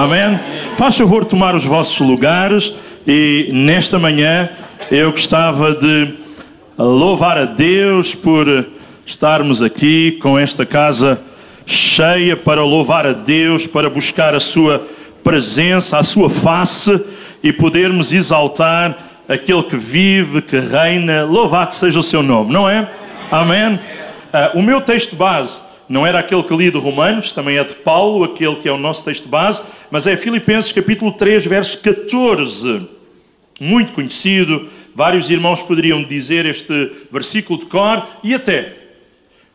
[0.00, 0.40] Amém?
[0.78, 2.72] Faz favor tomar os vossos lugares
[3.06, 4.48] e nesta manhã
[4.90, 6.14] eu gostava de
[6.78, 8.66] louvar a Deus por
[9.04, 11.20] estarmos aqui com esta casa
[11.66, 14.88] cheia para louvar a Deus, para buscar a sua
[15.22, 16.98] presença, a sua face
[17.42, 18.96] e podermos exaltar
[19.28, 21.24] aquele que vive, que reina.
[21.24, 22.88] Louvado seja o seu nome, não é?
[23.30, 23.74] Amém?
[23.74, 25.60] Uh, o meu texto base
[25.90, 28.78] não era aquele que li de Romanos, também é de Paulo, aquele que é o
[28.78, 32.86] nosso texto base, mas é Filipenses capítulo 3, verso 14.
[33.60, 38.72] Muito conhecido, vários irmãos poderiam dizer este versículo de cor e até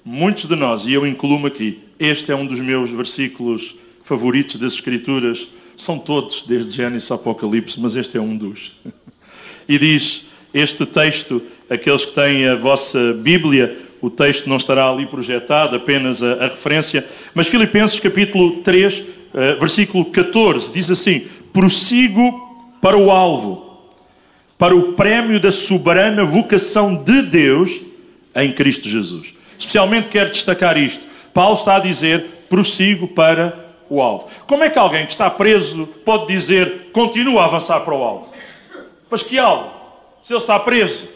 [0.04, 3.74] muitos de nós, e eu incluo-me aqui, este é um dos meus versículos
[4.04, 5.48] favoritos das Escrituras.
[5.78, 8.74] São todos, desde Gênesis a Apocalipse, mas este é um dos.
[9.68, 15.06] E diz este texto, aqueles que têm a vossa Bíblia, o texto não estará ali
[15.08, 21.26] projetado, apenas a, a referência, mas Filipenses capítulo 3, uh, eh, versículo 14, diz assim:
[21.52, 23.80] Prossigo para o alvo,
[24.60, 27.82] para o prémio da soberana vocação de Deus
[28.36, 29.34] em Cristo Jesus.
[29.58, 31.04] Especialmente quero destacar isto.
[31.34, 33.58] Paulo está a dizer: prossigo para
[33.90, 34.28] o alvo.
[34.46, 38.30] Como é que alguém que está preso pode dizer continua a avançar para o alvo?
[39.10, 39.72] Mas que alvo?
[40.22, 41.08] Se ele está preso.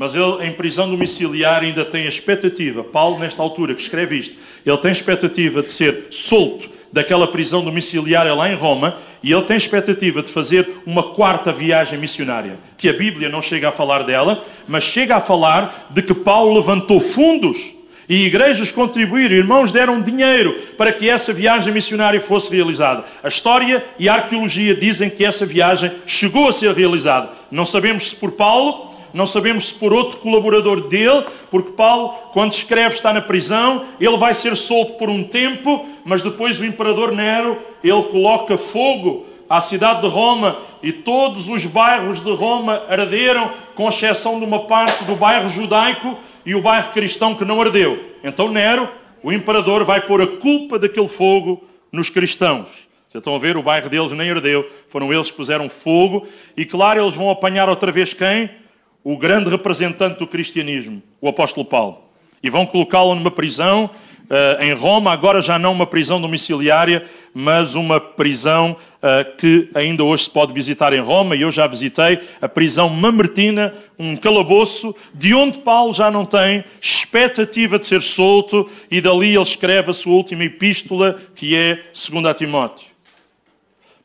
[0.00, 2.82] Mas ele, em prisão domiciliar, ainda tem a expectativa.
[2.82, 4.34] Paulo, nesta altura, que escreve isto,
[4.64, 9.42] ele tem a expectativa de ser solto daquela prisão domiciliária lá em Roma e ele
[9.42, 13.72] tem a expectativa de fazer uma quarta viagem missionária, que a Bíblia não chega a
[13.72, 17.74] falar dela, mas chega a falar de que Paulo levantou fundos
[18.08, 23.04] e igrejas contribuíram, irmãos deram dinheiro para que essa viagem missionária fosse realizada.
[23.22, 27.28] A história e a arqueologia dizem que essa viagem chegou a ser realizada.
[27.50, 32.52] Não sabemos se por Paulo, não sabemos se por outro colaborador dele, porque Paulo, quando
[32.52, 37.12] escreve, está na prisão, ele vai ser solto por um tempo, mas depois o imperador
[37.12, 43.50] Nero, ele coloca fogo à cidade de Roma e todos os bairros de Roma arderam,
[43.74, 46.16] com exceção de uma parte do bairro judaico
[46.46, 47.98] e o bairro cristão que não ardeu.
[48.22, 48.88] Então Nero,
[49.22, 52.90] o imperador, vai pôr a culpa daquele fogo nos cristãos.
[53.08, 56.64] Vocês estão a ver, o bairro deles nem ardeu, foram eles que puseram fogo, e
[56.64, 58.48] claro, eles vão apanhar outra vez quem?
[59.02, 62.04] O grande representante do cristianismo, o apóstolo Paulo.
[62.42, 63.90] E vão colocá-lo numa prisão
[64.30, 70.04] uh, em Roma, agora já não uma prisão domiciliária, mas uma prisão uh, que ainda
[70.04, 74.94] hoje se pode visitar em Roma, e eu já visitei a prisão Mamertina, um calabouço,
[75.12, 79.94] de onde Paulo já não tem expectativa de ser solto, e dali ele escreve a
[79.94, 82.86] sua última epístola, que é 2 a Timóteo.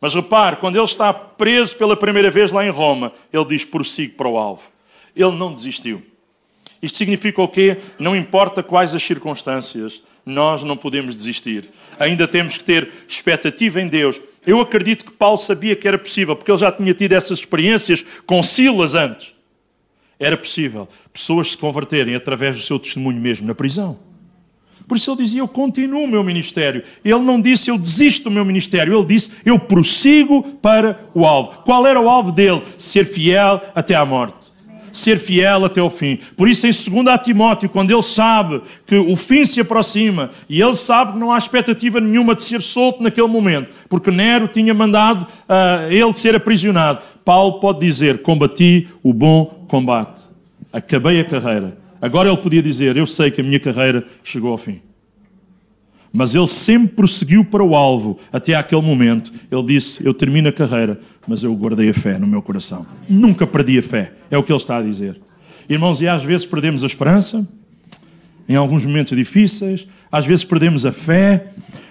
[0.02, 4.14] Mas repare, quando ele está preso pela primeira vez lá em Roma, ele diz: prossigo
[4.16, 4.75] para o alvo.
[5.16, 6.04] Ele não desistiu.
[6.82, 7.78] Isto significa o quê?
[7.98, 11.70] Não importa quais as circunstâncias, nós não podemos desistir.
[12.00, 14.22] Ainda temos que ter expectativa em Deus.
[14.46, 18.04] Eu acredito que Paulo sabia que era possível, porque ele já tinha tido essas experiências
[18.26, 19.34] com Silas antes.
[20.20, 24.00] Era possível pessoas se converterem através do seu testemunho mesmo na prisão.
[24.88, 26.84] Por isso ele dizia: Eu continuo o meu ministério.
[27.04, 28.96] Ele não disse: Eu desisto do meu ministério.
[28.96, 31.64] Ele disse: Eu prossigo para o alvo.
[31.64, 32.62] Qual era o alvo dele?
[32.78, 34.45] Ser fiel até à morte
[34.98, 36.20] ser fiel até o fim.
[36.36, 40.76] Por isso, em 2 Timóteo, quando ele sabe que o fim se aproxima e ele
[40.76, 45.24] sabe que não há expectativa nenhuma de ser solto naquele momento, porque Nero tinha mandado
[45.24, 50.22] uh, ele ser aprisionado, Paulo pode dizer: Combati o bom combate,
[50.72, 51.78] acabei a carreira.
[52.02, 54.80] Agora ele podia dizer: Eu sei que a minha carreira chegou ao fim.
[56.18, 59.34] Mas ele sempre prosseguiu para o alvo até aquele momento.
[59.52, 62.86] Ele disse: Eu termino a carreira, mas eu guardei a fé no meu coração.
[63.08, 64.14] Nunca perdi a fé.
[64.30, 65.20] É o que ele está a dizer.
[65.68, 67.48] Irmãos, e às vezes perdemos a esperança,
[68.48, 71.48] em alguns momentos difíceis, às vezes perdemos a fé,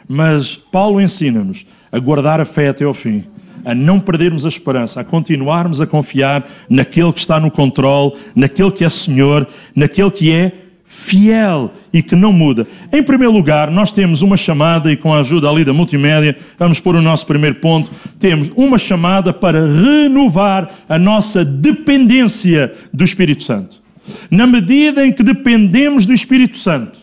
[0.08, 3.24] mas Paulo ensina-nos a guardar a fé até ao fim,
[3.64, 8.70] a não perdermos a esperança, a continuarmos a confiar naquele que está no controle, naquele
[8.70, 10.52] que é Senhor, naquele que é
[10.94, 12.66] fiel e que não muda.
[12.92, 16.80] Em primeiro lugar, nós temos uma chamada, e com a ajuda ali da multimédia, vamos
[16.80, 17.90] pôr o nosso primeiro ponto.
[18.18, 23.82] Temos uma chamada para renovar a nossa dependência do Espírito Santo.
[24.30, 26.98] Na medida em que dependemos do Espírito Santo,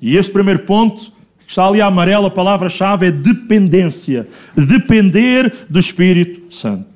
[0.00, 1.12] e este primeiro ponto,
[1.46, 4.26] que está ali a amarelo, a palavra-chave é dependência.
[4.56, 6.86] Depender do Espírito Santo.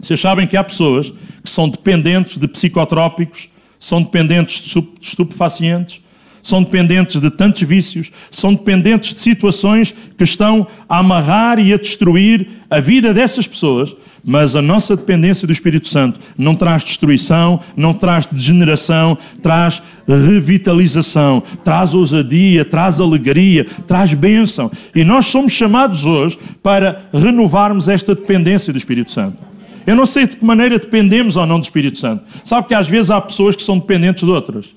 [0.00, 6.00] Vocês sabem que há pessoas que são dependentes de psicotrópicos, são dependentes de estupefacientes,
[6.46, 11.76] são dependentes de tantos vícios, são dependentes de situações que estão a amarrar e a
[11.76, 17.60] destruir a vida dessas pessoas, mas a nossa dependência do Espírito Santo não traz destruição,
[17.76, 24.70] não traz degeneração, traz revitalização, traz ousadia, traz alegria, traz bênção.
[24.94, 29.55] E nós somos chamados hoje para renovarmos esta dependência do Espírito Santo.
[29.86, 32.24] Eu não sei de que maneira dependemos ou não do Espírito Santo.
[32.44, 34.74] Sabe que às vezes há pessoas que são dependentes de outras,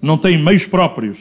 [0.00, 1.18] não têm meios próprios.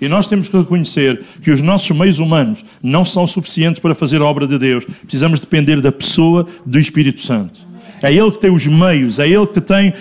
[0.00, 4.20] E nós temos que reconhecer que os nossos meios humanos não são suficientes para fazer
[4.20, 4.84] a obra de Deus.
[4.84, 7.60] Precisamos depender da pessoa do Espírito Santo.
[8.02, 9.94] É Ele que tem os meios, é Ele que tem uh,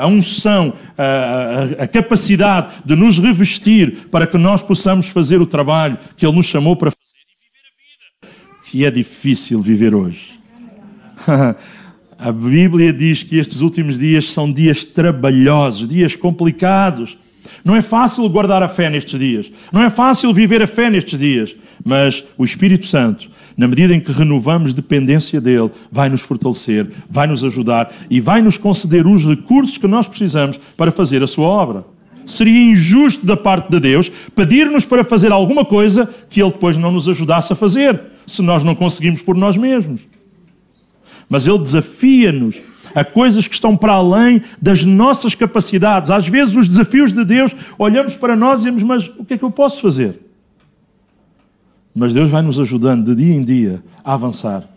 [0.00, 5.46] a unção, uh, a, a capacidade de nos revestir para que nós possamos fazer o
[5.46, 9.94] trabalho que Ele nos chamou para fazer e viver a vida que é difícil viver
[9.94, 10.38] hoje.
[12.18, 17.16] a Bíblia diz que estes últimos dias são dias trabalhosos, dias complicados.
[17.64, 19.52] Não é fácil guardar a fé nestes dias.
[19.72, 21.54] Não é fácil viver a fé nestes dias.
[21.84, 27.28] Mas o Espírito Santo, na medida em que renovamos dependência dele, vai nos fortalecer, vai
[27.28, 31.46] nos ajudar e vai nos conceder os recursos que nós precisamos para fazer a sua
[31.46, 31.84] obra.
[32.26, 36.90] Seria injusto da parte de Deus pedir-nos para fazer alguma coisa que ele depois não
[36.90, 40.00] nos ajudasse a fazer, se nós não conseguimos por nós mesmos.
[41.28, 42.62] Mas ele desafia-nos
[42.94, 46.10] a coisas que estão para além das nossas capacidades.
[46.10, 49.38] Às vezes, os desafios de Deus, olhamos para nós e dizemos: Mas o que é
[49.38, 50.20] que eu posso fazer?
[51.94, 54.68] Mas Deus vai nos ajudando de dia em dia a avançar.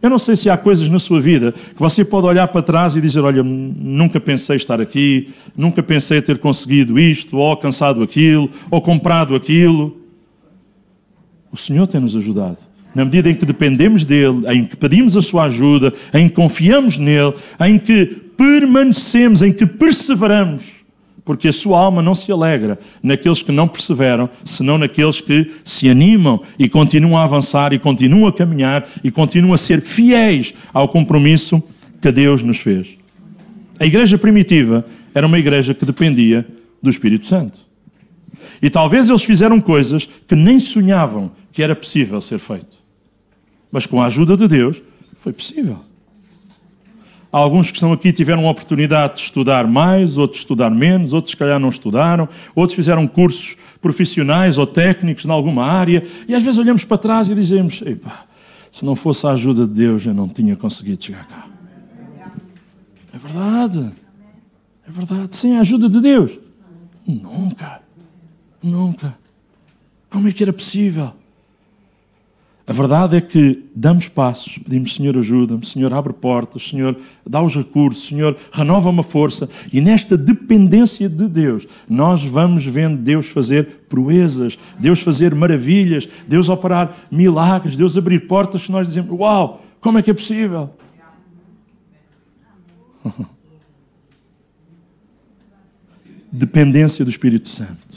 [0.00, 2.94] Eu não sei se há coisas na sua vida que você pode olhar para trás
[2.94, 8.50] e dizer: Olha, nunca pensei estar aqui, nunca pensei ter conseguido isto, ou alcançado aquilo,
[8.70, 9.98] ou comprado aquilo.
[11.50, 15.22] O Senhor tem nos ajudado na medida em que dependemos dele, em que pedimos a
[15.22, 18.06] sua ajuda, em que confiamos nele, em que
[18.36, 20.62] permanecemos, em que perseveramos,
[21.24, 25.88] porque a sua alma não se alegra naqueles que não perseveram, senão naqueles que se
[25.88, 30.88] animam e continuam a avançar e continuam a caminhar e continuam a ser fiéis ao
[30.88, 31.62] compromisso
[32.00, 32.96] que Deus nos fez.
[33.78, 36.46] A igreja primitiva era uma igreja que dependia
[36.82, 37.67] do Espírito Santo.
[38.60, 42.76] E talvez eles fizeram coisas que nem sonhavam que era possível ser feito.
[43.70, 44.82] Mas com a ajuda de Deus
[45.20, 45.80] foi possível.
[47.30, 51.32] Alguns que estão aqui tiveram a oportunidade de estudar mais, outros de estudar menos, outros
[51.32, 56.42] se calhar não estudaram, outros fizeram cursos profissionais ou técnicos em alguma área, e às
[56.42, 57.82] vezes olhamos para trás e dizemos:
[58.72, 61.46] se não fosse a ajuda de Deus, eu não tinha conseguido chegar cá.
[63.12, 63.90] É verdade.
[64.86, 65.36] É verdade.
[65.36, 66.38] Sem a ajuda de Deus.
[67.06, 67.82] Nunca.
[68.62, 69.16] Nunca.
[70.10, 71.12] Como é que era possível?
[72.68, 76.94] A verdade é que damos passos, pedimos, Senhor, ajuda-me, Senhor, abre portas, Senhor,
[77.26, 79.48] dá os recursos, Senhor, renova uma força.
[79.72, 86.50] E nesta dependência de Deus, nós vamos vendo Deus fazer proezas, Deus fazer maravilhas, Deus
[86.50, 90.68] operar milagres, Deus abrir portas que nós dizemos: Uau, como é que é possível?
[96.30, 97.87] Dependência do Espírito Santo.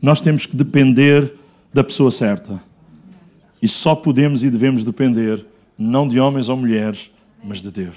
[0.00, 1.34] Nós temos que depender
[1.72, 2.60] da pessoa certa
[3.62, 5.44] e só podemos e devemos depender
[5.78, 7.10] não de homens ou mulheres,
[7.44, 7.96] mas de Deus.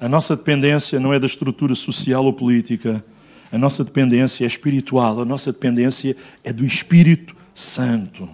[0.00, 3.04] A nossa dependência não é da estrutura social ou política,
[3.50, 8.28] a nossa dependência é espiritual, a nossa dependência é do Espírito Santo.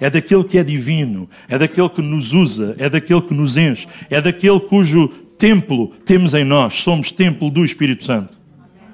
[0.00, 3.86] É daquele que é divino, é daquele que nos usa, é daquele que nos enche,
[4.10, 5.08] é daquele cujo
[5.38, 8.36] templo temos em nós, somos templo do Espírito Santo.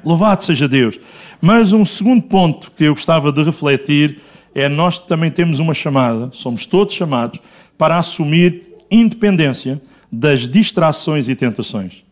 [0.04, 1.00] Louvado seja Deus.
[1.40, 4.20] Mas um segundo ponto que eu gostava de refletir
[4.54, 7.40] é nós também temos uma chamada, somos todos chamados
[7.76, 12.04] para assumir independência das distrações e tentações.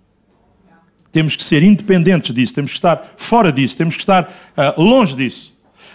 [1.12, 5.14] Temos que ser independentes disso, temos que estar fora disso, temos que estar uh, longe
[5.14, 5.52] disso.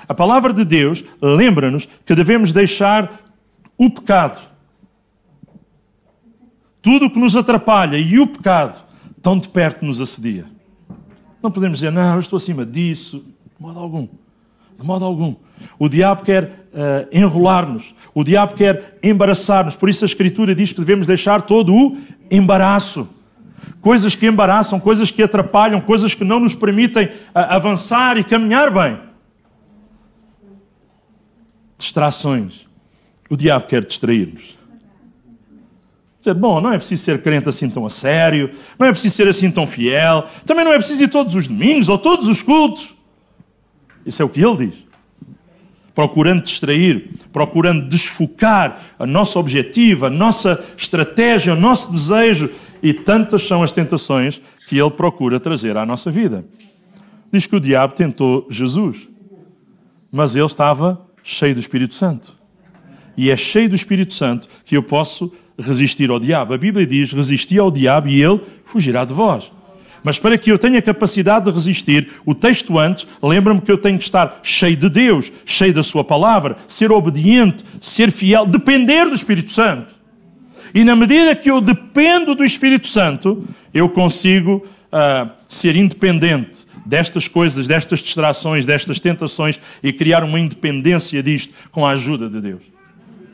[0.08, 3.20] A palavra de Deus lembra-nos que devemos deixar
[3.78, 4.40] o pecado.
[6.82, 8.80] Tudo o que nos atrapalha e o pecado
[9.22, 10.46] tão de perto nos assedia.
[11.42, 14.08] Não podemos dizer, não, eu estou acima disso, de modo algum.
[14.80, 15.36] De modo algum.
[15.80, 19.76] O diabo quer uh, enrolar-nos, o diabo quer embaraçar-nos.
[19.76, 21.98] Por isso a Escritura diz que devemos deixar todo o
[22.30, 23.08] embaraço.
[23.82, 28.72] Coisas que embaraçam, coisas que atrapalham, coisas que não nos permitem uh, avançar e caminhar
[28.72, 29.00] bem.
[31.78, 32.66] Distrações.
[33.30, 34.57] O diabo quer distrair-nos.
[36.34, 39.50] Bom, não é preciso ser crente assim tão a sério, não é preciso ser assim
[39.52, 42.96] tão fiel, também não é preciso ir todos os domingos ou todos os cultos.
[44.06, 44.88] Isso é o que ele diz
[45.98, 52.52] procurando distrair, procurando desfocar a nosso objetivo, a nossa estratégia, o nosso desejo,
[52.84, 56.46] e tantas são as tentações que ele procura trazer à nossa vida.
[57.34, 59.08] Diz que o diabo tentou Jesus.
[60.12, 62.36] mas ele estava cheio do Espírito Santo.
[63.18, 66.54] E é cheio do Espírito Santo que eu posso resistir ao diabo.
[66.54, 69.52] A Bíblia diz: resisti ao diabo e ele fugirá de vós.
[70.04, 73.98] Mas para que eu tenha capacidade de resistir, o texto antes lembra-me que eu tenho
[73.98, 79.16] que estar cheio de Deus, cheio da Sua palavra, ser obediente, ser fiel, depender do
[79.16, 79.94] Espírito Santo.
[80.74, 87.28] E na medida que eu dependo do Espírito Santo, eu consigo uh, ser independente destas
[87.28, 92.77] coisas, destas distrações, destas tentações e criar uma independência disto com a ajuda de Deus.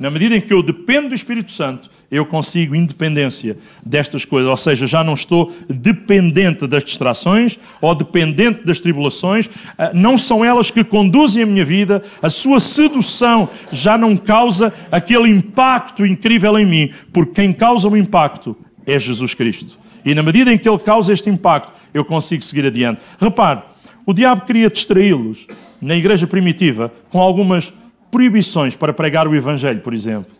[0.03, 4.49] Na medida em que eu dependo do Espírito Santo, eu consigo independência destas coisas.
[4.49, 9.49] Ou seja, já não estou dependente das distrações ou dependente das tribulações.
[9.77, 12.03] Ah, não são elas que conduzem a minha vida.
[12.21, 17.95] A sua sedução já não causa aquele impacto incrível em mim, porque quem causa o
[17.95, 19.79] impacto é Jesus Cristo.
[20.03, 22.99] E na medida em que ele causa este impacto, eu consigo seguir adiante.
[23.17, 23.61] Repare,
[24.05, 25.47] o diabo queria distraí-los
[25.81, 27.71] na igreja primitiva com algumas
[28.13, 30.31] proibições para pregar o Evangelho, por exemplo.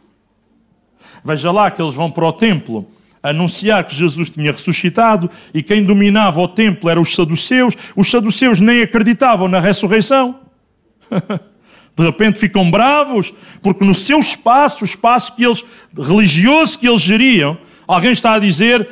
[1.26, 2.88] Veja lá que eles vão para o templo
[3.24, 7.74] anunciar que Jesus tinha ressuscitado e quem dominava o templo eram os saduceus.
[7.96, 10.40] Os saduceus nem acreditavam na ressurreição.
[11.96, 15.64] De repente ficam bravos porque no seu espaço, o espaço que eles,
[15.98, 18.88] religioso que eles geriam, alguém está a dizer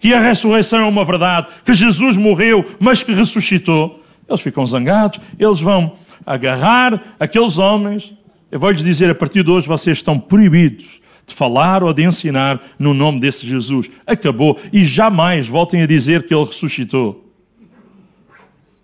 [0.00, 4.02] que a ressurreição é uma verdade, que Jesus morreu, mas que ressuscitou.
[4.28, 8.12] Eles ficam zangados, eles vão agarrar aqueles homens.
[8.50, 12.60] Eu vou-lhes dizer, a partir de hoje vocês estão proibidos de falar ou de ensinar
[12.78, 13.90] no nome desse Jesus.
[14.06, 14.58] Acabou.
[14.72, 17.24] E jamais voltem a dizer que ele ressuscitou.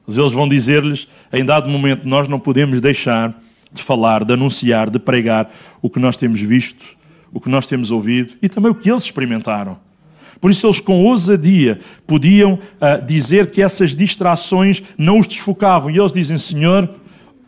[0.06, 3.34] Mas eles vão dizer-lhes, em dado momento, nós não podemos deixar
[3.72, 5.50] de falar, de anunciar, de pregar
[5.80, 6.84] o que nós temos visto,
[7.32, 9.78] o que nós temos ouvido e também o que eles experimentaram.
[10.40, 15.90] Por isso, eles com ousadia podiam uh, dizer que essas distrações não os desfocavam.
[15.90, 16.88] E eles dizem: Senhor,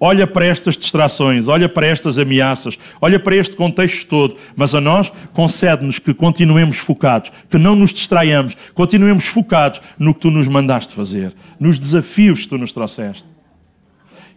[0.01, 4.81] olha para estas distrações, olha para estas ameaças, olha para este contexto todo, mas a
[4.81, 10.49] nós concede-nos que continuemos focados, que não nos distraiamos, continuemos focados no que tu nos
[10.49, 13.37] mandaste fazer, nos desafios que tu nos trouxeste.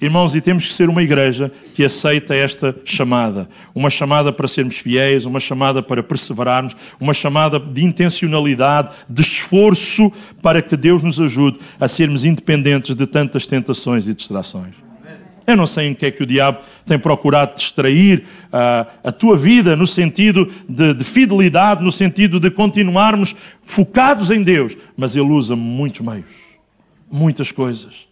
[0.02, 3.50] Irmãos, e temos que ser uma igreja que aceita esta chamada.
[3.76, 10.10] Uma chamada para sermos fiéis, uma chamada para perseverarmos, uma chamada de intencionalidade, de esforço
[10.42, 14.89] para que Deus nos ajude a sermos independentes de tantas tentações e distrações.
[15.50, 19.36] Eu não sei em que é que o diabo tem procurado distrair uh, a tua
[19.36, 25.30] vida no sentido de, de, fidelidade, no sentido de continuarmos focados em Deus, mas ele
[25.30, 26.26] usa muitos meios,
[27.12, 28.09] muitas coisas.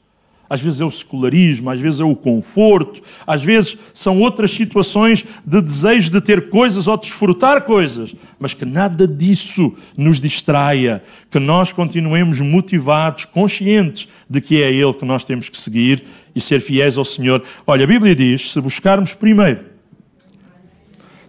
[0.49, 5.25] Às vezes é o secularismo, às vezes é o conforto, às vezes são outras situações
[5.45, 11.39] de desejo de ter coisas ou desfrutar coisas, mas que nada disso nos distraia, que
[11.39, 16.03] nós continuemos motivados, conscientes de que é Ele que nós temos que seguir
[16.35, 17.43] e ser fiéis ao Senhor.
[17.65, 19.61] Olha, a Bíblia diz: se buscarmos primeiro,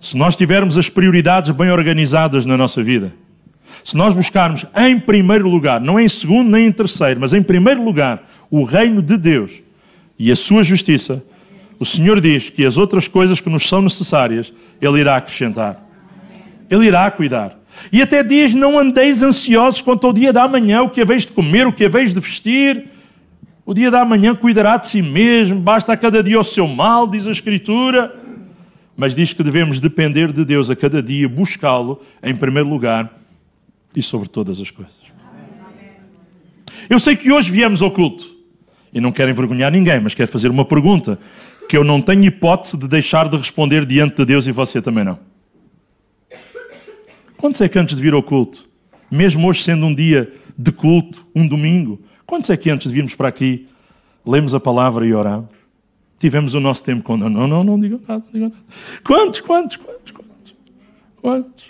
[0.00, 3.12] se nós tivermos as prioridades bem organizadas na nossa vida,
[3.84, 7.82] se nós buscarmos em primeiro lugar, não em segundo nem em terceiro, mas em primeiro
[7.82, 9.52] lugar, o reino de Deus
[10.18, 11.24] e a sua justiça,
[11.78, 15.84] o Senhor diz que as outras coisas que nos são necessárias, Ele irá acrescentar.
[16.68, 17.56] Ele irá cuidar.
[17.92, 21.32] E até diz: não andeis ansiosos quanto ao dia da manhã, o que haveis de
[21.32, 22.88] comer, o que haveis de vestir.
[23.64, 27.06] O dia da manhã cuidará de si mesmo, basta a cada dia o seu mal,
[27.06, 28.14] diz a Escritura.
[28.96, 33.16] Mas diz que devemos depender de Deus a cada dia, buscá-lo em primeiro lugar
[33.94, 34.96] e sobre todas as coisas.
[36.90, 38.37] Eu sei que hoje viemos ao culto
[38.98, 41.18] e não quero envergonhar ninguém, mas quero fazer uma pergunta
[41.68, 45.04] que eu não tenho hipótese de deixar de responder diante de Deus e você também
[45.04, 45.18] não.
[47.36, 48.68] Quantos é que antes de vir ao culto,
[49.08, 53.14] mesmo hoje sendo um dia de culto, um domingo, quantos é que antes de virmos
[53.14, 53.68] para aqui,
[54.26, 55.50] lemos a palavra e oramos?
[56.18, 57.16] Tivemos o nosso tempo com.
[57.16, 58.54] Não, não, não, não nada, não nada.
[59.04, 60.54] Quantos, quantos, quantos, quantos?
[61.22, 61.64] Quantos?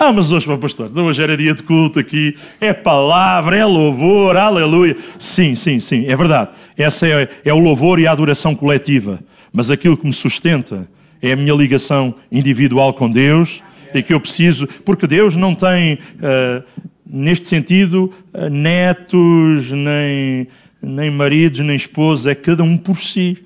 [0.00, 4.36] Ah, mas hoje, meu pastor, hoje era dia de culto aqui, é palavra, é louvor,
[4.36, 4.96] aleluia.
[5.18, 6.50] Sim, sim, sim, é verdade.
[6.76, 9.18] Essa é, é o louvor e a adoração coletiva.
[9.52, 10.88] Mas aquilo que me sustenta
[11.20, 13.60] é a minha ligação individual com Deus
[13.92, 16.62] e que eu preciso, porque Deus não tem, uh,
[17.04, 20.46] neste sentido, uh, netos, nem,
[20.80, 23.36] nem maridos, nem esposas, é cada um por si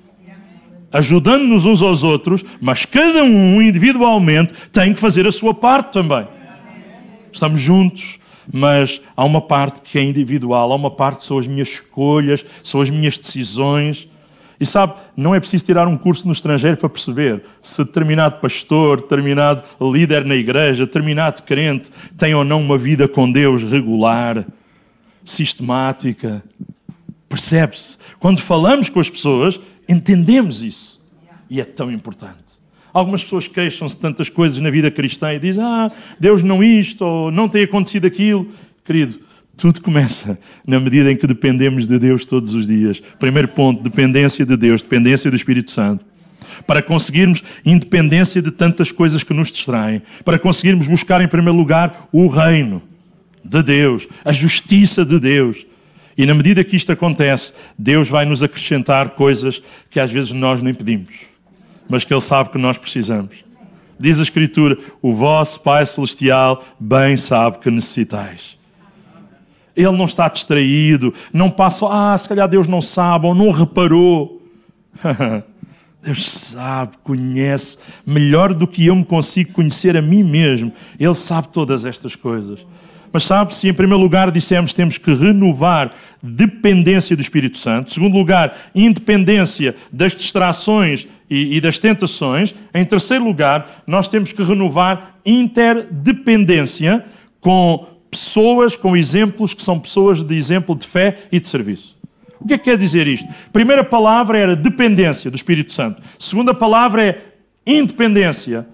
[0.91, 6.27] ajudando-nos uns aos outros, mas cada um individualmente tem que fazer a sua parte também
[7.35, 8.19] estamos juntos,
[8.51, 12.45] mas há uma parte que é individual, há uma parte que são as minhas escolhas,
[12.63, 14.07] são as minhas decisões.
[14.59, 19.01] E sabe, não é preciso tirar um curso no estrangeiro para perceber se determinado pastor,
[19.01, 24.45] determinado líder na igreja, determinado crente tem ou não uma vida com Deus regular,
[25.25, 26.43] sistemática.
[27.27, 27.97] Percebe-se?
[28.19, 29.59] Quando falamos com as pessoas,
[29.89, 31.01] entendemos isso.
[31.49, 32.42] E é tão importante.
[32.93, 37.03] Algumas pessoas queixam-se de tantas coisas na vida cristã e dizem: Ah, Deus não isto,
[37.03, 38.47] ou não tem acontecido aquilo.
[38.85, 39.19] Querido,
[39.57, 43.01] tudo começa na medida em que dependemos de Deus todos os dias.
[43.17, 46.05] Primeiro ponto: dependência de Deus, dependência do Espírito Santo.
[46.67, 52.07] Para conseguirmos independência de tantas coisas que nos distraem, para conseguirmos buscar em primeiro lugar
[52.11, 52.79] o reino
[53.43, 55.65] de Deus, a justiça de Deus.
[56.15, 60.61] E na medida que isto acontece, Deus vai nos acrescentar coisas que às vezes nós
[60.61, 61.32] nem pedimos
[61.89, 63.43] mas que Ele sabe que nós precisamos.
[63.99, 68.57] Diz a Escritura: O vosso Pai Celestial bem sabe que necessitais.
[69.75, 74.41] Ele não está distraído, não passa, ah, se calhar Deus não sabe ou não reparou.
[76.03, 80.71] Deus sabe, conhece, melhor do que eu me consigo conhecer a mim mesmo.
[80.99, 82.65] Ele sabe todas estas coisas.
[83.13, 87.93] Mas sabe, se em primeiro lugar dissemos temos que renovar dependência do Espírito Santo, em
[87.93, 94.41] segundo lugar, independência das distrações e, e das tentações, em terceiro lugar, nós temos que
[94.41, 97.05] renovar interdependência
[97.39, 101.95] com pessoas, com exemplos que são pessoas de exemplo de fé e de serviço.
[102.39, 103.27] O que é que quer dizer isto?
[103.53, 106.01] Primeira palavra era dependência do Espírito Santo.
[106.17, 107.21] Segunda palavra é
[107.65, 108.67] independência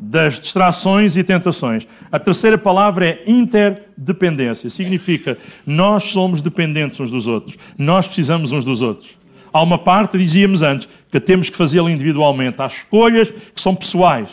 [0.00, 1.86] das distrações e tentações.
[2.10, 4.70] A terceira palavra é interdependência.
[4.70, 7.58] Significa nós somos dependentes uns dos outros.
[7.76, 9.10] Nós precisamos uns dos outros.
[9.52, 12.62] Há uma parte, dizíamos antes, que temos que fazê-la individualmente.
[12.62, 14.30] Há escolhas que são pessoais.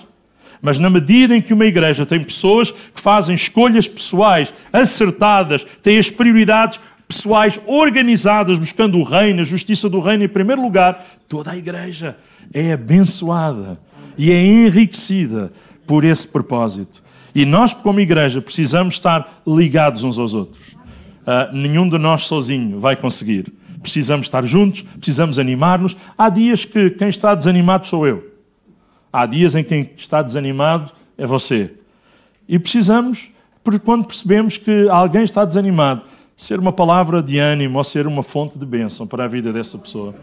[0.62, 5.98] Mas na medida em que uma igreja tem pessoas que fazem escolhas pessoais acertadas, têm
[5.98, 11.52] as prioridades pessoais organizadas, buscando o reino, a justiça do reino em primeiro lugar, toda
[11.52, 12.18] a igreja
[12.54, 13.80] é abençoada
[14.18, 15.52] e é enriquecida
[15.86, 17.04] por esse propósito.
[17.34, 20.74] E nós, como igreja, precisamos estar ligados uns aos outros.
[20.74, 23.54] Uh, nenhum de nós sozinho vai conseguir.
[23.82, 25.96] Precisamos estar juntos, precisamos animar-nos.
[26.18, 28.28] Há dias que quem está desanimado sou eu.
[29.14, 31.74] Há dias em que quem está desanimado é você.
[32.48, 33.30] E precisamos,
[33.64, 36.02] porque quando percebemos que alguém está desanimado,
[36.36, 39.78] ser uma palavra de ânimo ou ser uma fonte de bênção para a vida dessa
[39.78, 40.16] pessoa.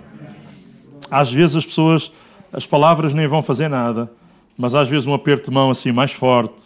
[1.10, 2.10] Às vezes as pessoas
[2.54, 4.11] as palavras nem vão fazer nada,
[4.56, 6.62] mas às vezes um aperto de mão assim mais forte,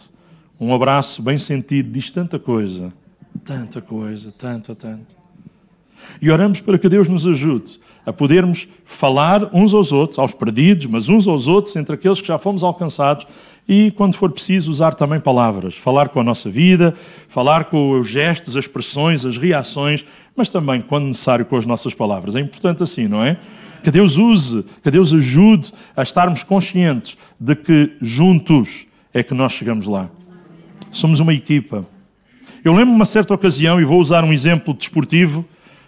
[0.59, 2.93] um abraço bem sentido, diz tanta coisa,
[3.43, 5.17] tanta coisa, tanta, tanta.
[6.21, 10.85] E oramos para que Deus nos ajude a podermos falar uns aos outros, aos perdidos,
[10.85, 13.25] mas uns aos outros, entre aqueles que já fomos alcançados,
[13.67, 15.75] e, quando for preciso, usar também palavras.
[15.75, 16.95] Falar com a nossa vida,
[17.27, 20.03] falar com os gestos, as expressões, as reações,
[20.35, 22.35] mas também, quando necessário, com as nossas palavras.
[22.35, 23.37] É importante assim, não é?
[23.83, 29.51] Que Deus use, que Deus ajude a estarmos conscientes de que juntos é que nós
[29.51, 30.09] chegamos lá.
[30.91, 31.85] Somos uma equipa.
[32.63, 35.45] Eu lembro uma certa ocasião, e vou usar um exemplo desportivo,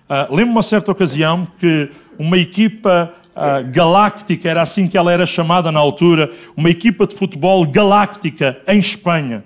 [0.09, 5.25] uh, lembro uma certa ocasião que uma equipa uh, galáctica, era assim que ela era
[5.25, 9.43] chamada na altura, uma equipa de futebol galáctica em Espanha,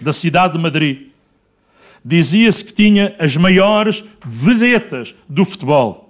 [0.00, 1.08] da cidade de Madrid.
[2.04, 6.03] Dizia-se que tinha as maiores vedetas do futebol.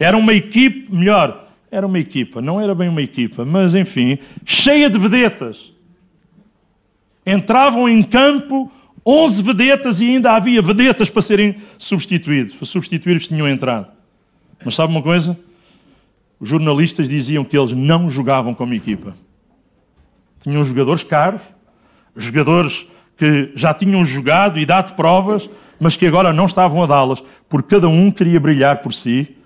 [0.00, 4.88] Era uma equipe, melhor, era uma equipa, não era bem uma equipa, mas enfim, cheia
[4.88, 5.74] de vedetas.
[7.24, 8.72] Entravam em campo
[9.04, 13.88] 11 vedetas e ainda havia vedetas para serem substituídos, para substituir os que tinham entrado.
[14.64, 15.38] Mas sabe uma coisa?
[16.40, 19.14] Os jornalistas diziam que eles não jogavam como equipa.
[20.40, 21.42] Tinham jogadores caros,
[22.16, 22.86] jogadores
[23.18, 27.74] que já tinham jogado e dado provas, mas que agora não estavam a dá-las, porque
[27.76, 29.36] cada um queria brilhar por si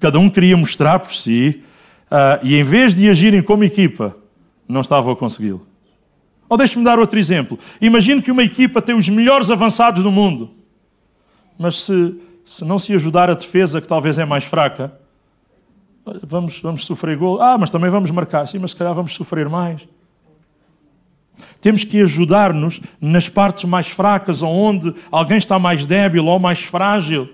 [0.00, 1.62] cada um queria mostrar por si,
[2.10, 4.16] uh, e em vez de agirem como equipa,
[4.68, 5.66] não estavam a consegui-lo.
[6.48, 7.58] Ou deixe-me dar outro exemplo.
[7.80, 10.50] Imagine que uma equipa tem os melhores avançados do mundo,
[11.58, 14.92] mas se, se não se ajudar a defesa, que talvez é mais fraca,
[16.22, 17.40] vamos, vamos sofrer gol.
[17.40, 18.46] Ah, mas também vamos marcar.
[18.46, 19.86] Sim, mas se calhar vamos sofrer mais.
[21.60, 27.28] Temos que ajudar-nos nas partes mais fracas, onde alguém está mais débil ou mais frágil.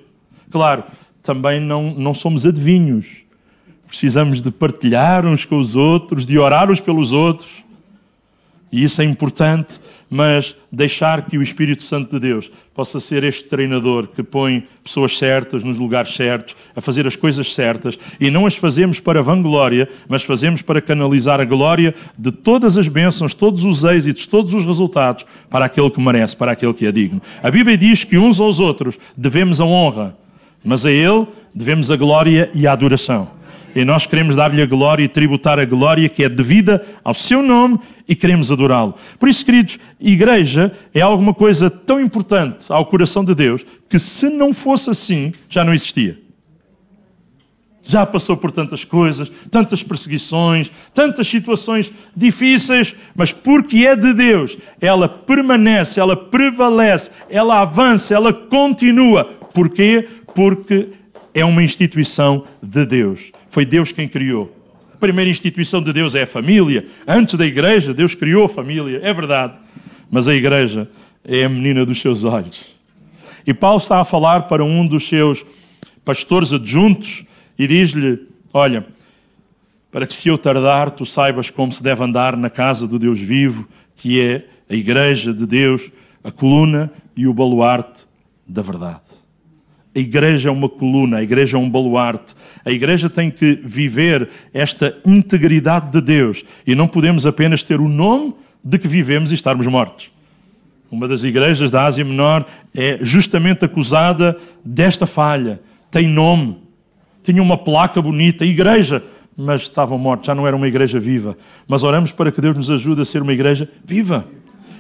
[0.51, 0.85] Claro,
[1.25, 3.07] também não, não somos adivinhos.
[3.89, 7.51] Precisamos de partilhar uns com os outros, de orar uns pelos outros.
[8.71, 13.45] E isso é importante, mas deixar que o Espírito Santo de Deus possa ser este
[13.45, 18.45] treinador que põe pessoas certas nos lugares certos, a fazer as coisas certas, e não
[18.45, 23.65] as fazemos para vanglória, mas fazemos para canalizar a glória de todas as bênçãos, todos
[23.65, 27.23] os êxitos, todos os resultados para aquele que merece, para aquele que é digno.
[27.43, 30.24] A Bíblia diz que uns aos outros devemos a honra
[30.65, 33.29] mas a Ele devemos a glória e a adoração.
[33.75, 37.43] E nós queremos dar-lhe a glória e tributar a glória que é devida ao seu
[37.43, 38.95] nome e queremos adorá-lo.
[39.19, 44.29] Por isso, queridos, igreja é alguma coisa tão importante ao coração de Deus que se
[44.29, 46.23] não fosse assim, já não existia.
[47.87, 54.57] já passou por tantas coisas, tantas perseguições, tantas situações difíceis, mas porque é de Deus,
[54.81, 59.25] ela permanece, ela prevalece, ela avança, ela continua.
[59.53, 60.09] Porquê?
[60.35, 60.89] Porque
[61.33, 63.33] é uma instituição de Deus.
[63.51, 64.55] Foi Deus quem criou.
[64.93, 66.87] A primeira instituição de Deus é a família.
[67.07, 69.59] Antes da igreja, Deus criou a família, é verdade.
[70.11, 70.89] Mas a igreja
[71.25, 72.65] é a menina dos seus olhos.
[73.47, 75.45] E Paulo está a falar para um dos seus
[76.05, 77.25] pastores adjuntos
[77.59, 78.21] e diz-lhe:
[78.53, 78.87] Olha,
[79.91, 83.21] para que se eu tardar, tu saibas como se deve andar na casa do Deus
[83.21, 85.91] vivo, que é a igreja de Deus,
[86.23, 88.07] a coluna e o baluarte
[88.47, 89.04] da verdade.
[89.95, 92.35] A igreja é uma coluna, a igreja é um baluarte.
[92.65, 97.89] A igreja tem que viver esta integridade de Deus e não podemos apenas ter o
[97.89, 100.11] nome de que vivemos e estarmos mortos.
[100.91, 105.61] Uma das igrejas da Ásia Menor é justamente acusada desta falha.
[105.91, 106.59] Tem nome,
[107.23, 109.03] tinha uma placa bonita, igreja,
[109.37, 111.37] mas estavam mortos, já não era uma igreja viva.
[111.67, 114.27] Mas oramos para que Deus nos ajude a ser uma igreja viva.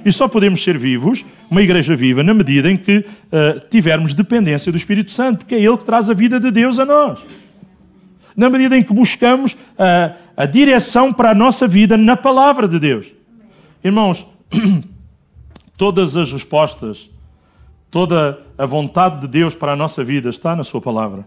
[0.05, 4.71] E só podemos ser vivos, uma igreja viva, na medida em que uh, tivermos dependência
[4.71, 7.21] do Espírito Santo, porque é Ele que traz a vida de Deus a nós.
[8.37, 12.79] Na medida em que buscamos uh, a direção para a nossa vida na palavra de
[12.79, 13.07] Deus.
[13.83, 14.27] Irmãos,
[15.77, 17.09] todas as respostas,
[17.91, 21.25] toda a vontade de Deus para a nossa vida está na Sua palavra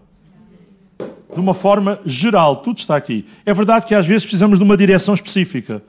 [1.32, 3.24] de uma forma geral, tudo está aqui.
[3.44, 5.82] É verdade que às vezes precisamos de uma direção específica,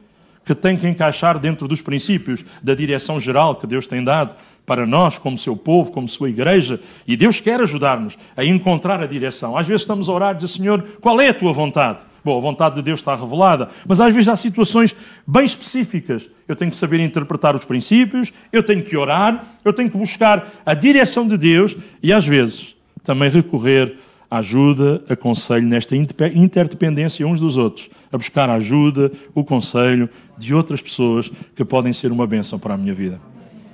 [0.50, 4.34] que tem que encaixar dentro dos princípios da direção geral que Deus tem dado
[4.66, 9.06] para nós, como seu povo, como sua igreja, e Deus quer ajudar-nos a encontrar a
[9.06, 9.56] direção.
[9.56, 12.04] Às vezes estamos a orar e dizer, Senhor, qual é a tua vontade?
[12.26, 14.96] Bom, a vontade de Deus está revelada, mas às vezes há situações
[15.28, 16.28] bem específicas.
[16.48, 20.50] Eu tenho que saber interpretar os princípios, eu tenho que orar, eu tenho que buscar
[20.66, 23.98] a direção de Deus e às vezes também recorrer
[24.30, 30.82] ajuda, aconselho nesta interdependência uns dos outros, a buscar a ajuda, o conselho de outras
[30.82, 33.20] pessoas que podem ser uma bênção para a minha vida.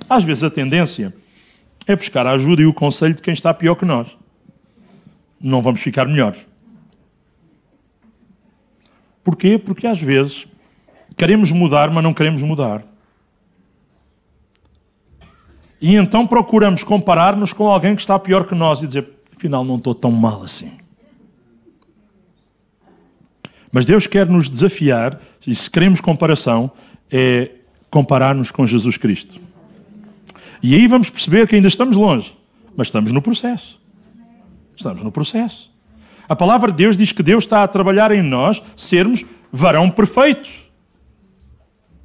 [0.08, 1.14] Às vezes a tendência
[1.86, 4.08] é buscar a ajuda e o conselho de quem está pior que nós.
[5.40, 6.46] Não vamos ficar melhores.
[9.22, 9.58] Porquê?
[9.58, 10.46] Porque às vezes
[11.16, 12.82] queremos mudar, mas não queremos mudar.
[15.80, 19.76] E então procuramos comparar-nos com alguém que está pior que nós e dizer: afinal não
[19.76, 20.72] estou tão mal assim.
[23.70, 26.70] Mas Deus quer nos desafiar, e se queremos comparação,
[27.10, 27.50] é
[27.90, 29.38] comparar-nos com Jesus Cristo.
[30.62, 32.34] E aí vamos perceber que ainda estamos longe,
[32.76, 33.78] mas estamos no processo.
[34.76, 35.70] Estamos no processo.
[36.28, 40.48] A palavra de Deus diz que Deus está a trabalhar em nós sermos varão perfeito.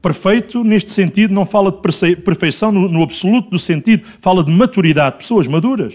[0.01, 5.47] Perfeito, neste sentido, não fala de perfeição no, absoluto do sentido, fala de maturidade, pessoas
[5.47, 5.93] maduras.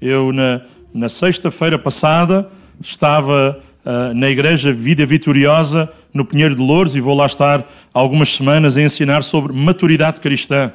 [0.00, 0.62] Eu, na,
[0.94, 7.14] na sexta-feira passada, estava uh, na Igreja Vida Vitoriosa, no Pinheiro de Louros, e vou
[7.14, 10.72] lá estar algumas semanas a ensinar sobre maturidade cristã.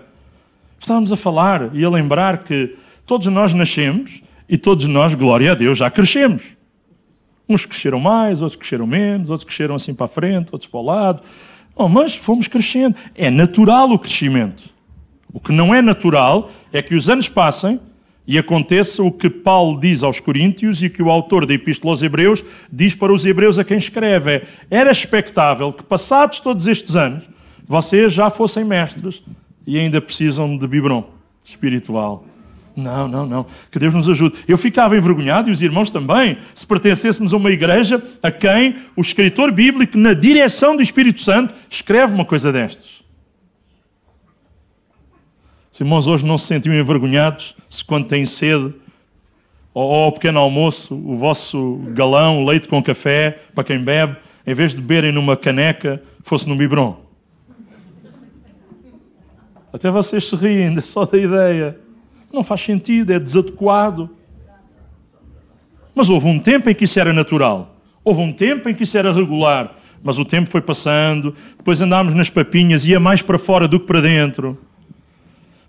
[0.80, 5.56] Estávamos a falar e a lembrar que todos nós nascemos e todos nós, glória a
[5.56, 6.44] Deus, já crescemos.
[7.50, 10.84] Uns cresceram mais, outros cresceram menos, outros cresceram assim para a frente, outros para o
[10.84, 11.22] lado.
[11.76, 12.96] Oh, mas fomos crescendo.
[13.16, 14.64] É natural o crescimento.
[15.34, 17.80] O que não é natural é que os anos passem
[18.28, 22.02] e aconteça o que Paulo diz aos Coríntios e que o autor da Epístola aos
[22.02, 27.24] Hebreus diz para os Hebreus a quem escreve: era expectável que, passados todos estes anos,
[27.68, 29.22] vocês já fossem mestres
[29.66, 31.10] e ainda precisam de biberon
[31.44, 32.26] espiritual.
[32.76, 33.46] Não, não, não.
[33.72, 34.36] Que Deus nos ajude.
[34.48, 39.02] Eu ficava envergonhado, e os irmãos também, se pertencêssemos a uma igreja a quem o
[39.02, 43.05] escritor bíblico, na direção do Espírito Santo, escreve uma coisa destas.
[45.76, 48.74] Os irmãos hoje não se sentiam envergonhados se quando têm sede
[49.74, 54.16] ou ao pequeno almoço, o vosso galão, leite com café, para quem bebe,
[54.48, 56.98] em vez de beberem numa caneca, fosse num biberon.
[59.74, 61.78] Até vocês se riem só da ideia.
[62.32, 64.10] Não faz sentido, é desadequado.
[65.94, 67.76] Mas houve um tempo em que isso era natural.
[68.02, 69.76] Houve um tempo em que isso era regular.
[70.02, 73.88] Mas o tempo foi passando, depois andámos nas papinhas, ia mais para fora do que
[73.88, 74.58] para dentro.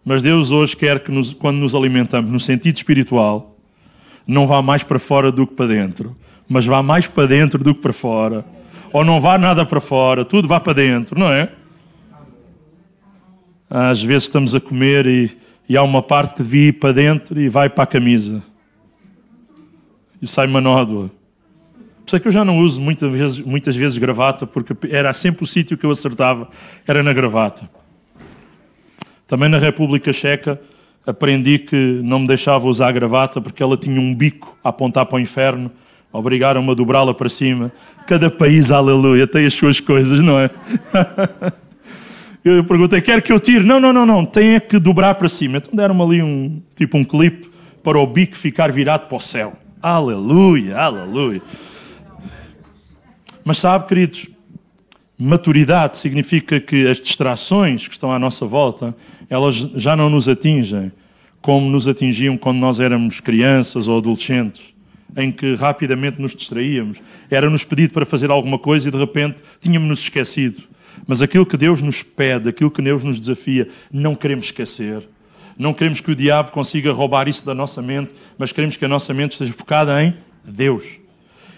[0.08, 3.56] Mas Deus hoje quer que, nos, quando nos alimentamos no sentido espiritual,
[4.24, 6.16] não vá mais para fora do que para dentro,
[6.48, 8.44] mas vá mais para dentro do que para fora.
[8.92, 11.50] Ou não vá nada para fora, tudo vá para dentro, não é?
[13.68, 15.36] Às vezes estamos a comer e,
[15.68, 18.44] e há uma parte que devia ir para dentro e vai para a camisa.
[20.22, 21.08] E sai uma nódoa.
[21.08, 25.12] Por isso é que eu já não uso muitas vezes, muitas vezes gravata, porque era
[25.12, 26.48] sempre o sítio que eu acertava,
[26.86, 27.68] era na gravata.
[29.26, 30.60] Também na República Checa,
[31.06, 35.06] aprendi que não me deixava usar a gravata porque ela tinha um bico a apontar
[35.06, 35.70] para o inferno.
[36.12, 37.72] Obrigaram-me a dobrá-la para cima.
[38.06, 40.50] Cada país, aleluia, tem as suas coisas, não é?
[42.44, 43.64] Eu perguntei, quer que eu tire?
[43.64, 45.56] Não, não, não, não, tem é que dobrar para cima.
[45.56, 47.50] Então deram-me ali um, tipo um clipe
[47.82, 49.54] para o bico ficar virado para o céu.
[49.82, 51.42] Aleluia, aleluia.
[53.44, 54.28] Mas sabe, queridos,
[55.18, 58.94] maturidade significa que as distrações que estão à nossa volta,
[59.28, 60.92] elas já não nos atingem
[61.40, 64.74] como nos atingiam quando nós éramos crianças ou adolescentes,
[65.16, 66.98] em que rapidamente nos distraíamos.
[67.30, 70.62] Era-nos pedido para fazer alguma coisa e de repente tínhamos-nos esquecido.
[71.06, 75.08] Mas aquilo que Deus nos pede, aquilo que Deus nos desafia, não queremos esquecer.
[75.58, 78.88] Não queremos que o diabo consiga roubar isso da nossa mente, mas queremos que a
[78.88, 80.84] nossa mente esteja focada em Deus.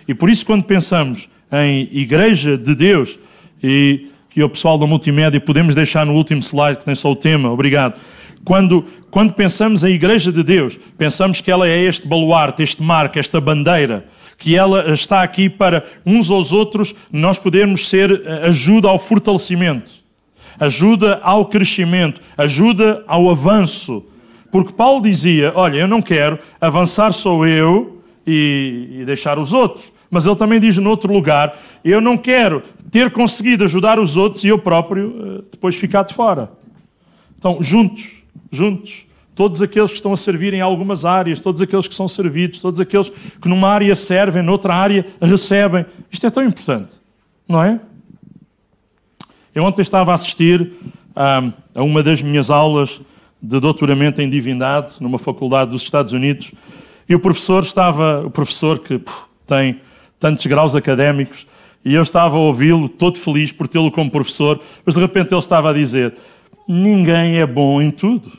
[0.07, 3.19] E por isso, quando pensamos em Igreja de Deus,
[3.63, 7.17] e que o pessoal da multimédia podemos deixar no último slide, que tem só o
[7.17, 7.99] tema, obrigado.
[8.45, 13.19] Quando, quando pensamos em Igreja de Deus, pensamos que ela é este baluarte, este marco,
[13.19, 14.05] esta bandeira
[14.39, 19.91] que ela está aqui para uns aos outros nós podermos ser eh, ajuda ao fortalecimento,
[20.59, 24.05] ajuda ao crescimento, ajuda ao avanço.
[24.51, 29.93] Porque Paulo dizia: Olha, eu não quero avançar só eu e, e deixar os outros.
[30.11, 34.45] Mas ele também diz no outro lugar: Eu não quero ter conseguido ajudar os outros
[34.45, 36.51] e eu próprio eh, depois ficar de fora.
[37.37, 39.07] Então, juntos, juntos
[39.39, 42.81] todos aqueles que estão a servir em algumas áreas, todos aqueles que são servidos, todos
[42.81, 43.09] aqueles
[43.41, 45.87] que numa área servem, noutra área recebem.
[46.11, 46.95] Isto é tão importante,
[47.49, 47.79] não é?
[49.55, 50.73] Eu ontem estava a assistir
[51.15, 51.41] a,
[51.77, 53.01] uma das minhas aulas
[53.41, 56.51] de doutoramento em divindade numa faculdade dos Estados Unidos
[57.09, 59.01] e o professor estava, o professor que
[59.47, 59.81] tem
[60.19, 61.47] tantos graus académicos,
[61.85, 65.41] e eu estava a ouvi-lo todo feliz por tê-lo como professor, mas de repente ele
[65.41, 66.15] estava a dizer:
[66.67, 68.31] ninguém é bom em tudo.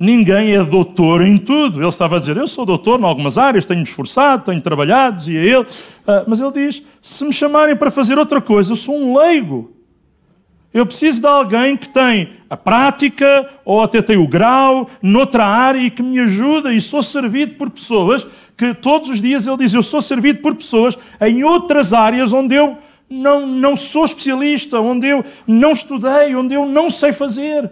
[0.00, 1.80] Ninguém é doutor em tudo.
[1.80, 5.40] Ele estava a dizer: Eu sou doutor em algumas áreas, tenho esforçado, tenho trabalhado, dizia
[5.40, 5.62] ele.
[5.62, 9.74] Uh, mas ele diz: Se me chamarem para fazer outra coisa, eu sou um leigo.
[10.72, 15.80] Eu preciso de alguém que tem a prática ou até tem o grau noutra área
[15.80, 16.72] e que me ajuda.
[16.72, 18.24] E sou servido por pessoas
[18.58, 22.56] que todos os dias ele diz: Eu sou servido por pessoas em outras áreas onde
[22.56, 22.76] eu
[23.08, 27.70] não, não sou especialista, onde eu não estudei, onde eu não sei fazer.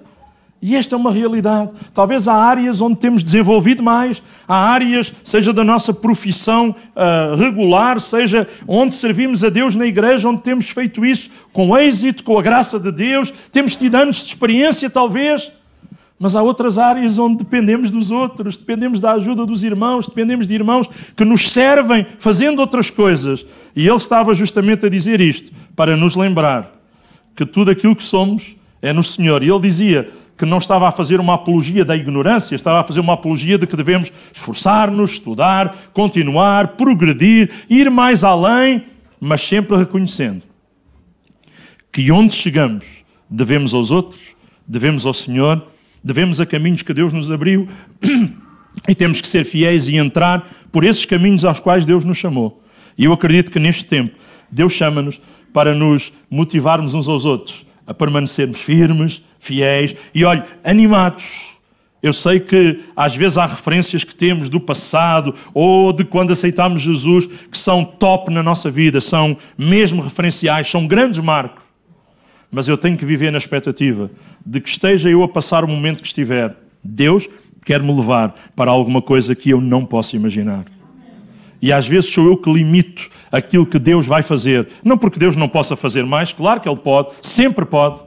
[0.63, 1.71] E esta é uma realidade.
[1.93, 8.01] Talvez há áreas onde temos desenvolvido mais, há áreas, seja da nossa profissão uh, regular,
[8.01, 12.43] seja onde servimos a Deus na igreja, onde temos feito isso com êxito, com a
[12.43, 15.53] graça de Deus, temos tido anos de experiência, talvez.
[16.19, 20.55] Mas há outras áreas onde dependemos dos outros, dependemos da ajuda dos irmãos, dependemos de
[20.55, 23.45] irmãos que nos servem fazendo outras coisas.
[23.75, 26.73] E ele estava justamente a dizer isto, para nos lembrar
[27.35, 29.43] que tudo aquilo que somos é no Senhor.
[29.43, 33.01] E ele dizia: que não estava a fazer uma apologia da ignorância, estava a fazer
[33.01, 38.85] uma apologia de que devemos esforçar-nos, estudar, continuar, progredir, ir mais além,
[39.21, 40.43] mas sempre reconhecendo
[41.91, 42.85] que onde chegamos
[43.29, 44.21] devemos aos outros,
[44.69, 45.67] devemos ao Senhor,
[46.07, 47.69] devemos a caminhos que Deus nos abriu
[48.89, 52.63] e temos que ser fiéis e entrar por esses caminhos aos quais Deus nos chamou.
[52.97, 54.15] E eu acredito que neste tempo
[54.49, 55.21] Deus chama-nos
[55.53, 61.57] para nos motivarmos uns aos outros, a permanecermos firmes, fiéis e, olhe, animados.
[62.01, 66.83] Eu sei que às vezes há referências que temos do passado ou de quando aceitámos
[66.83, 71.66] Jesus que são top na nossa vida, são mesmo referenciais, são grandes marcos.
[72.51, 74.11] Mas eu tenho que viver na expectativa
[74.45, 76.57] de que esteja eu a passar o momento que estiver.
[76.83, 77.29] Deus
[77.65, 80.65] quer me levar para alguma coisa que eu não posso imaginar.
[81.61, 84.69] E às vezes sou eu que limito aquilo que Deus vai fazer.
[84.85, 88.07] Não porque Deus não possa fazer mais, claro que Ele pode, sempre pode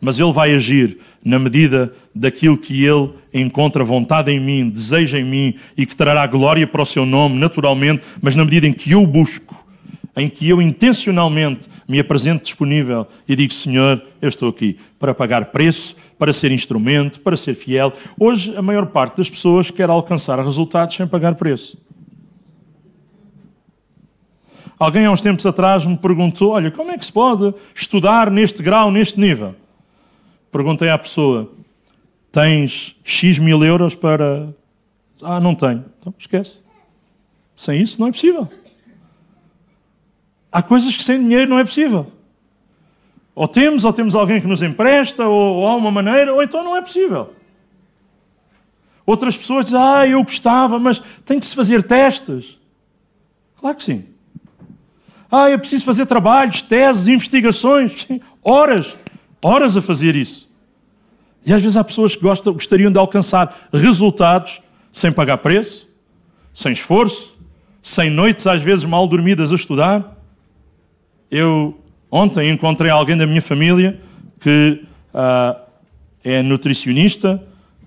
[0.00, 5.24] mas Ele vai agir na medida daquilo que Ele encontra vontade em mim, deseja em
[5.24, 8.92] mim e que trará glória para o Seu nome, naturalmente, mas na medida em que
[8.92, 9.65] eu busco,
[10.16, 15.46] em que eu intencionalmente me apresento disponível e digo: Senhor, eu estou aqui para pagar
[15.46, 17.92] preço, para ser instrumento, para ser fiel.
[18.18, 21.78] Hoje, a maior parte das pessoas quer alcançar resultados sem pagar preço.
[24.78, 28.62] Alguém há uns tempos atrás me perguntou: Olha, como é que se pode estudar neste
[28.62, 29.54] grau, neste nível?
[30.50, 31.50] Perguntei à pessoa:
[32.32, 34.48] tens X mil euros para.
[35.22, 35.84] Ah, não tenho.
[35.98, 36.60] Então esquece.
[37.54, 38.48] Sem isso não é possível.
[40.56, 42.10] Há coisas que sem dinheiro não é possível.
[43.34, 46.64] Ou temos, ou temos alguém que nos empresta, ou, ou há uma maneira, ou então
[46.64, 47.34] não é possível.
[49.04, 52.58] Outras pessoas dizem, ah, eu gostava, mas tem que se fazer testes.
[53.60, 54.06] Claro que sim.
[55.30, 58.96] Ah, eu preciso fazer trabalhos, teses, investigações, sim, horas,
[59.42, 60.50] horas a fazer isso.
[61.44, 65.86] E às vezes há pessoas que gostam, gostariam de alcançar resultados sem pagar preço,
[66.54, 67.36] sem esforço,
[67.82, 70.15] sem noites às vezes mal dormidas a estudar.
[71.30, 74.00] Eu ontem encontrei alguém da minha família
[74.40, 75.60] que uh,
[76.22, 77.42] é nutricionista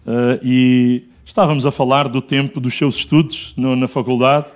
[0.06, 4.52] uh, e estávamos a falar do tempo dos seus estudos no, na faculdade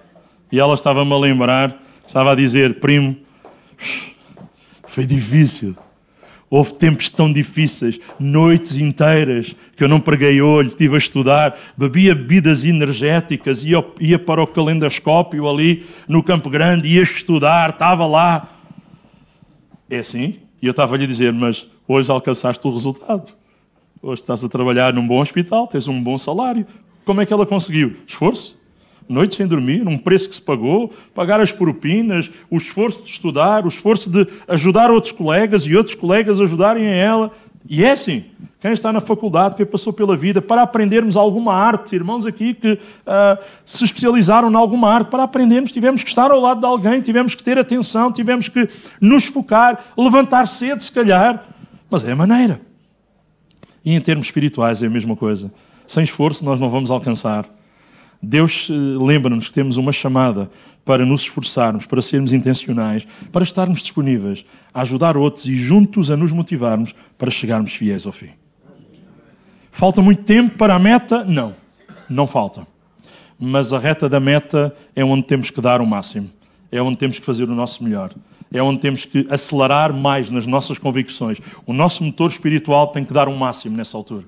[0.51, 3.15] e ela estava-me a lembrar, estava a dizer, primo,
[4.87, 5.75] foi difícil.
[6.49, 12.13] Houve tempos tão difíceis, noites inteiras que eu não preguei olho, estive a estudar, bebia
[12.13, 18.49] bebidas energéticas, ia, ia para o calendoscópio ali no Campo Grande, ia estudar, estava lá.
[19.93, 20.39] É assim?
[20.59, 23.31] E eu estava-lhe a dizer, mas hoje alcançaste o resultado.
[24.01, 26.65] Hoje estás a trabalhar num bom hospital, tens um bom salário.
[27.05, 27.97] Como é que ela conseguiu?
[28.07, 28.59] Esforço?
[29.07, 33.65] noites sem dormir, um preço que se pagou, pagar as propinas, o esforço de estudar,
[33.65, 37.31] o esforço de ajudar outros colegas e outros colegas ajudarem a ela.
[37.67, 38.25] E é assim,
[38.59, 42.73] quem está na faculdade, quem passou pela vida, para aprendermos alguma arte, irmãos aqui que
[42.73, 47.01] uh, se especializaram em alguma arte, para aprendermos tivemos que estar ao lado de alguém,
[47.01, 51.45] tivemos que ter atenção, tivemos que nos focar, levantar cedo, se calhar,
[51.89, 52.59] mas é a maneira.
[53.83, 55.51] E em termos espirituais é a mesma coisa.
[55.87, 57.45] Sem esforço nós não vamos alcançar.
[58.25, 60.49] Deus eh, lembra-nos que temos uma chamada
[60.85, 66.15] para nos esforçarmos, para sermos intencionais, para estarmos disponíveis a ajudar outros e juntos a
[66.15, 68.29] nos motivarmos para chegarmos fiéis ao fim.
[69.73, 71.25] Falta muito tempo para a meta?
[71.25, 71.53] Não,
[72.09, 72.65] não falta.
[73.37, 76.29] Mas a reta da meta é onde temos que dar o máximo,
[76.71, 78.13] é onde temos que fazer o nosso melhor,
[78.53, 81.39] é onde temos que acelerar mais nas nossas convicções.
[81.65, 84.23] O nosso motor espiritual tem que dar o máximo nessa altura.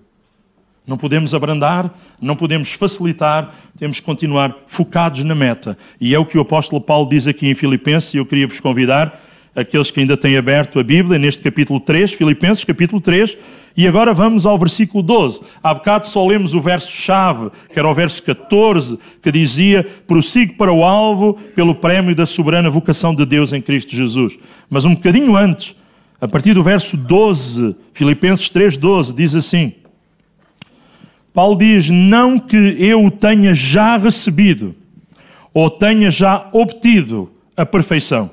[0.86, 5.78] Não podemos abrandar, não podemos facilitar, temos que continuar focados na meta.
[6.00, 8.60] E é o que o apóstolo Paulo diz aqui em Filipenses, e eu queria vos
[8.60, 9.22] convidar,
[9.56, 13.36] aqueles que ainda têm aberto a Bíblia, neste capítulo 3, Filipenses, capítulo 3,
[13.78, 15.42] e agora vamos ao versículo 12.
[15.64, 20.72] Há bocado só lemos o verso-chave, que era o verso 14, que dizia: Prossigo para
[20.72, 24.38] o alvo pelo prémio da soberana vocação de Deus em Cristo Jesus.
[24.70, 25.76] Mas um bocadinho antes,
[26.22, 29.74] a partir do verso 12, Filipenses 3, 12, diz assim.
[31.36, 34.74] Paulo diz: Não que eu tenha já recebido
[35.54, 38.32] ou tenha já obtido a perfeição,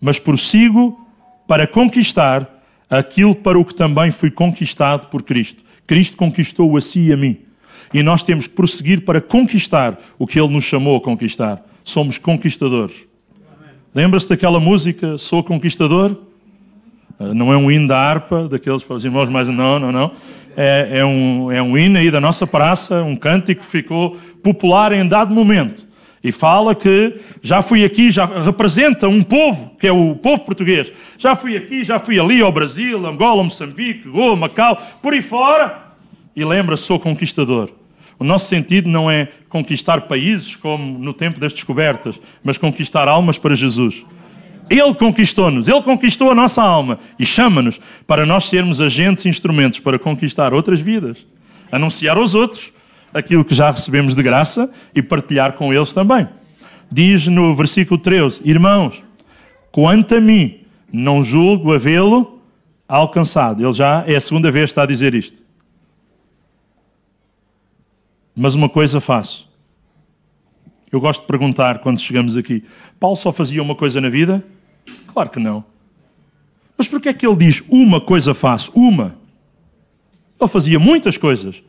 [0.00, 0.98] mas prossigo
[1.46, 2.48] para conquistar
[2.88, 5.62] aquilo para o que também fui conquistado por Cristo.
[5.86, 7.38] Cristo conquistou a si e a mim.
[7.92, 11.64] E nós temos que prosseguir para conquistar o que Ele nos chamou a conquistar.
[11.84, 13.04] Somos conquistadores.
[13.94, 16.16] Lembra-se daquela música, Sou Conquistador?
[17.18, 19.48] Ah, não é um hino da harpa, daqueles para os irmãos mais.
[19.48, 20.12] Não, não, não
[20.56, 24.92] é, é, um, é um hino aí da nossa praça, um cântico que ficou popular
[24.92, 25.84] em dado momento.
[26.24, 30.90] E fala que já fui aqui, já representa um povo, que é o povo português.
[31.18, 35.92] Já fui aqui, já fui ali ao Brasil, Angola, Moçambique, Goa, Macau, por aí fora.
[36.34, 37.70] E lembra, sou conquistador.
[38.18, 43.38] O nosso sentido não é conquistar países, como no tempo das descobertas, mas conquistar almas
[43.38, 44.04] para Jesus.
[44.68, 49.78] Ele conquistou-nos, Ele conquistou a nossa alma e chama-nos para nós sermos agentes e instrumentos
[49.78, 51.24] para conquistar outras vidas,
[51.70, 52.72] anunciar aos outros
[53.14, 56.28] aquilo que já recebemos de graça e partilhar com eles também.
[56.90, 59.02] Diz no versículo 13: Irmãos,
[59.70, 60.60] quanto a mim,
[60.92, 62.40] não julgo havê-lo
[62.88, 63.62] alcançado.
[63.62, 65.42] Ele já é a segunda vez que está a dizer isto.
[68.34, 69.48] Mas uma coisa faço.
[70.92, 72.64] Eu gosto de perguntar quando chegamos aqui:
[73.00, 74.44] Paulo só fazia uma coisa na vida?
[75.16, 75.64] Claro que não.
[76.76, 78.70] Mas por que é que ele diz uma coisa faço?
[78.74, 79.16] Uma.
[80.38, 81.62] Ele fazia muitas coisas.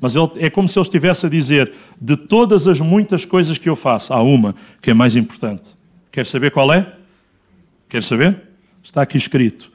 [0.00, 3.68] Mas ele, é como se ele estivesse a dizer: de todas as muitas coisas que
[3.68, 5.76] eu faço, há uma que é mais importante.
[6.10, 6.94] Quer saber qual é?
[7.90, 8.40] Quer saber?
[8.82, 9.70] Está aqui escrito.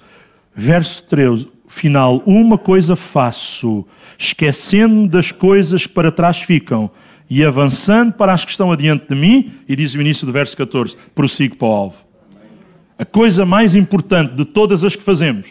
[0.55, 3.85] Verso 13, final: Uma coisa faço,
[4.17, 6.89] esquecendo das coisas que para trás ficam
[7.29, 10.57] e avançando para as que estão adiante de mim, e diz o início do verso
[10.57, 12.08] 14: prossigo para o alvo.
[12.99, 15.47] A coisa mais importante de todas as que fazemos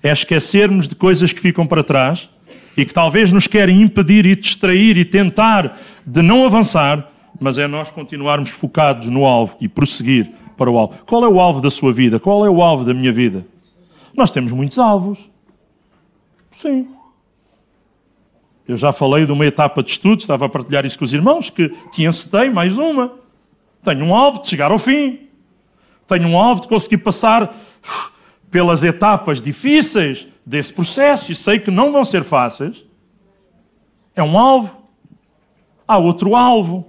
[0.00, 2.30] é esquecermos de coisas que ficam para trás
[2.76, 7.10] e que talvez nos querem impedir e distrair e tentar de não avançar,
[7.40, 10.94] mas é nós continuarmos focados no alvo e prosseguir para o alvo.
[11.04, 12.20] Qual é o alvo da sua vida?
[12.20, 13.44] Qual é o alvo da minha vida?
[14.16, 15.18] Nós temos muitos alvos.
[16.52, 16.86] Sim.
[18.68, 21.50] Eu já falei de uma etapa de estudo, estava a partilhar isso com os irmãos,
[21.50, 23.12] que, que encetei mais uma.
[23.82, 25.31] Tenho um alvo de chegar ao fim.
[26.12, 27.54] Tenho um alvo de conseguir passar
[28.50, 32.84] pelas etapas difíceis desse processo e sei que não vão ser fáceis.
[34.14, 34.76] É um alvo.
[35.88, 36.86] Há outro alvo.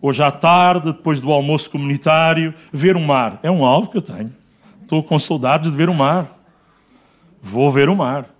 [0.00, 3.38] Hoje à tarde, depois do almoço comunitário, ver o mar.
[3.42, 4.32] É um alvo que eu tenho.
[4.80, 6.40] Estou com saudades de ver o mar.
[7.42, 8.30] Vou ver o mar.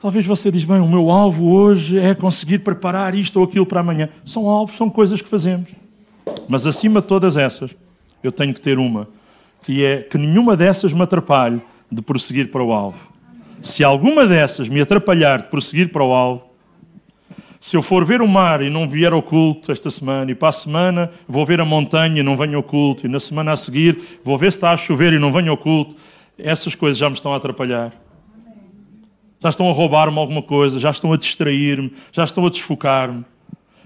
[0.00, 3.80] Talvez você diz, bem, o meu alvo hoje é conseguir preparar isto ou aquilo para
[3.80, 4.08] amanhã.
[4.24, 5.87] São alvos, são coisas que fazemos.
[6.48, 7.74] Mas acima de todas essas,
[8.22, 9.08] eu tenho que ter uma,
[9.62, 11.60] que é que nenhuma dessas me atrapalhe
[11.90, 12.98] de prosseguir para o alvo.
[13.60, 16.48] Se alguma dessas me atrapalhar de prosseguir para o alvo,
[17.60, 20.48] se eu for ver o mar e não vier ao culto esta semana, e para
[20.48, 23.56] a semana vou ver a montanha e não venho ao culto, e na semana a
[23.56, 25.96] seguir vou ver se está a chover e não venho ao culto,
[26.38, 27.92] essas coisas já me estão a atrapalhar.
[29.40, 33.24] Já estão a roubar-me alguma coisa, já estão a distrair-me, já estão a desfocar-me.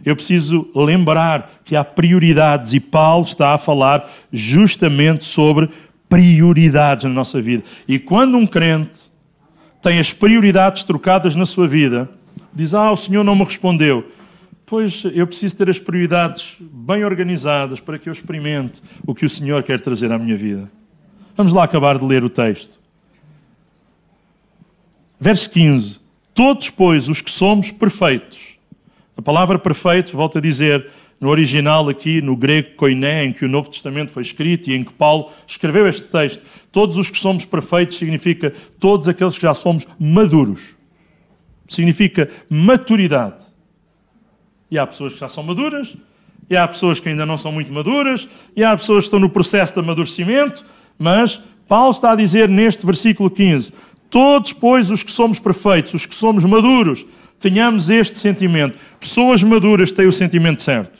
[0.04, 5.70] Eu preciso lembrar que há prioridades e Paulo está a falar justamente sobre
[6.08, 7.62] prioridades na nossa vida.
[7.86, 9.10] E quando um crente
[9.80, 12.08] tem as prioridades trocadas na sua vida,
[12.52, 14.10] diz: Ah, o Senhor não me respondeu.
[14.66, 19.28] Pois eu preciso ter as prioridades bem organizadas para que eu experimente o que o
[19.28, 20.70] Senhor quer trazer à minha vida.
[21.36, 22.80] Vamos lá acabar de ler o texto.
[25.20, 26.00] Verso 15:
[26.34, 28.51] Todos, pois, os que somos perfeitos.
[29.22, 30.84] A palavra perfeito, volto a dizer,
[31.20, 34.82] no original aqui, no grego koiné, em que o Novo Testamento foi escrito e em
[34.82, 36.42] que Paulo escreveu este texto,
[36.72, 40.74] todos os que somos perfeitos significa todos aqueles que já somos maduros.
[41.68, 43.36] Significa maturidade.
[44.68, 45.94] E há pessoas que já são maduras,
[46.50, 49.30] e há pessoas que ainda não são muito maduras, e há pessoas que estão no
[49.30, 50.66] processo de amadurecimento,
[50.98, 53.72] mas Paulo está a dizer neste versículo 15:
[54.10, 57.06] Todos, pois, os que somos perfeitos, os que somos maduros,
[57.42, 58.78] tenhamos este sentimento.
[58.98, 60.98] Pessoas maduras têm o sentimento certo.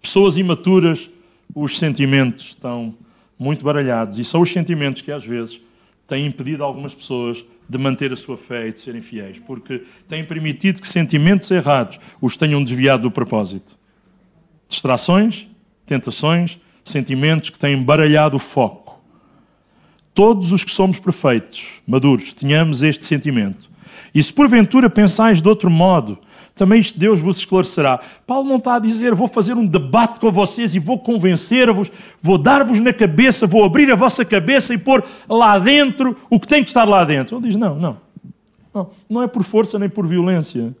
[0.00, 1.10] Pessoas imaturas,
[1.54, 2.94] os sentimentos estão
[3.38, 4.18] muito baralhados.
[4.18, 5.60] E são os sentimentos que, às vezes,
[6.06, 10.24] têm impedido algumas pessoas de manter a sua fé e de serem fiéis, porque têm
[10.24, 13.76] permitido que sentimentos errados os tenham desviado do propósito.
[14.68, 15.48] Distrações,
[15.84, 18.88] tentações, sentimentos que têm baralhado o foco
[20.18, 23.67] todos os que somos perfeitos, maduros, tenhamos este sentimento.
[24.14, 26.18] E se porventura pensais de outro modo,
[26.54, 28.00] também Deus vos esclarecerá.
[28.26, 31.90] Paulo não está a dizer, vou fazer um debate com vocês e vou convencer-vos,
[32.20, 36.48] vou dar-vos na cabeça, vou abrir a vossa cabeça e pôr lá dentro o que
[36.48, 37.36] tem que estar lá dentro.
[37.36, 37.96] Ele diz, não, não.
[38.74, 40.74] Não, não é por força nem por violência.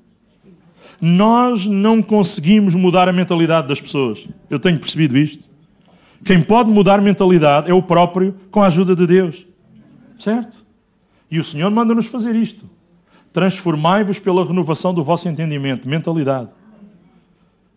[1.00, 4.26] Nós não conseguimos mudar a mentalidade das pessoas.
[4.50, 5.48] Eu tenho percebido isto.
[6.24, 9.46] Quem pode mudar mentalidade é o próprio com a ajuda de Deus.
[10.18, 10.64] Certo?
[11.30, 12.68] E o Senhor manda-nos fazer isto.
[13.32, 16.48] Transformai-vos pela renovação do vosso entendimento, mentalidade.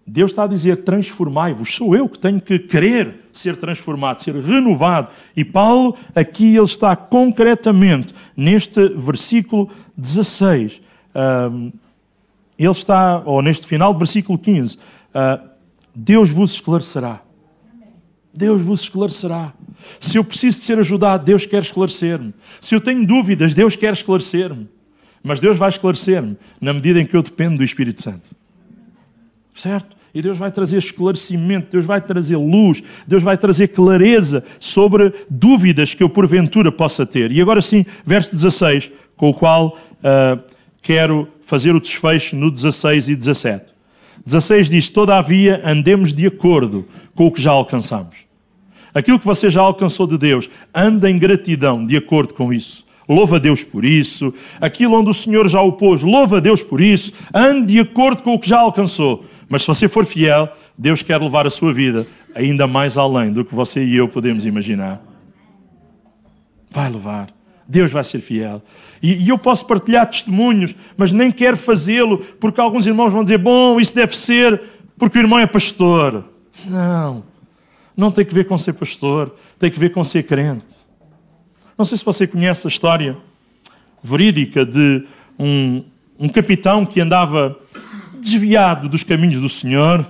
[0.06, 1.76] Deus está a dizer: transformai-vos.
[1.76, 5.10] Sou eu que tenho que querer ser transformado, ser renovado.
[5.36, 10.82] E Paulo, aqui, ele está concretamente neste versículo 16.
[12.58, 14.78] ele está, ou neste final do versículo 15,
[15.14, 15.40] ah,
[15.96, 17.22] Deus vos esclarecerá.
[18.34, 19.54] Deus vos esclarecerá.
[20.00, 22.34] Se eu preciso de ser ajudado, Deus quer esclarecer-me.
[22.60, 24.70] Se eu tenho dúvidas, Deus quer esclarecer-me.
[25.24, 28.24] Mas Deus vai esclarecer-me na medida em que eu dependo do Espírito Santo.
[29.54, 29.96] Certo?
[30.14, 35.94] E Deus vai trazer esclarecimento, Deus vai trazer luz, Deus vai trazer clareza sobre dúvidas
[35.94, 37.32] que eu porventura possa ter.
[37.32, 40.42] E agora sim, verso 16, com o qual uh,
[40.82, 43.66] quero fazer o desfecho no 16 e 17.
[44.26, 48.18] 16 diz: Todavia andemos de acordo com o que já alcançamos.
[48.94, 52.86] Aquilo que você já alcançou de Deus, anda em gratidão de acordo com isso.
[53.08, 54.34] Louva Deus por isso.
[54.60, 57.12] Aquilo onde o Senhor já o pôs, louva Deus por isso.
[57.34, 59.26] Ande de acordo com o que já alcançou.
[59.50, 63.44] Mas se você for fiel, Deus quer levar a sua vida ainda mais além do
[63.44, 65.02] que você e eu podemos imaginar.
[66.70, 67.28] Vai levar.
[67.68, 68.62] Deus vai ser fiel.
[69.02, 73.38] E, e, eu posso partilhar testemunhos, mas nem quero fazê-lo porque alguns irmãos vão dizer:
[73.38, 74.62] bom, isso deve ser
[74.98, 76.26] porque o irmão é pastor.
[76.66, 77.24] Não.
[77.96, 80.81] Não tem que ver com ser pastor, tem que ver com ser crente.
[81.82, 83.18] Não sei se você conhece a história
[84.04, 85.04] verídica de
[85.40, 85.84] um,
[86.20, 87.58] um capitão que andava
[88.20, 90.06] desviado dos caminhos do Senhor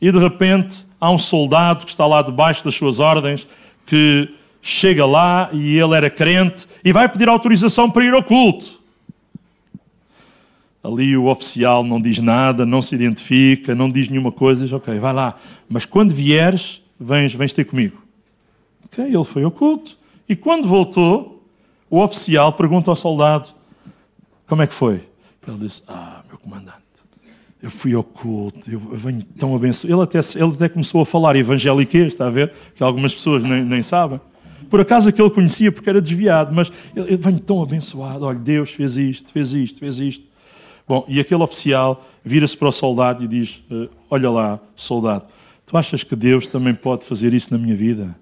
[0.00, 3.46] e de repente há um soldado que está lá debaixo das suas ordens
[3.84, 4.32] que
[4.62, 8.80] chega lá e ele era crente e vai pedir autorização para ir ao culto.
[10.82, 14.98] Ali o oficial não diz nada, não se identifica, não diz nenhuma coisa, diz, ok,
[14.98, 15.38] vai lá.
[15.68, 18.02] Mas quando vieres, vens, vens ter comigo.
[18.86, 20.02] Ok, ele foi ao culto.
[20.28, 21.42] E quando voltou,
[21.90, 23.50] o oficial pergunta ao soldado,
[24.46, 25.02] como é que foi?
[25.46, 26.78] Ele disse, ah, meu comandante,
[27.62, 29.94] eu fui ao culto, eu venho tão abençoado.
[29.94, 32.52] Ele até, ele até começou a falar evangeliquez, está a ver?
[32.74, 34.20] Que algumas pessoas nem, nem sabem.
[34.68, 38.24] Por acaso aquele conhecia porque era desviado, mas eu venho tão abençoado.
[38.24, 40.26] Olha, Deus fez isto, fez isto, fez isto.
[40.86, 45.24] Bom, e aquele oficial vira-se para o soldado e diz: eh, Olha lá, soldado,
[45.64, 48.14] tu achas que Deus também pode fazer isso na minha vida?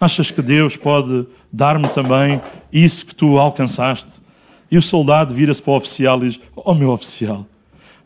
[0.00, 2.40] Achas que Deus pode dar-me também
[2.72, 4.20] isso que tu alcançaste?
[4.70, 7.46] E o soldado vira-se para o oficial e diz: Oh, meu oficial,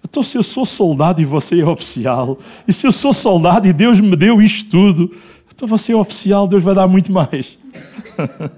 [0.04, 3.72] então se eu sou soldado e você é oficial, e se eu sou soldado e
[3.72, 5.14] Deus me deu isto tudo,
[5.54, 7.58] então você é oficial, Deus vai dar muito mais.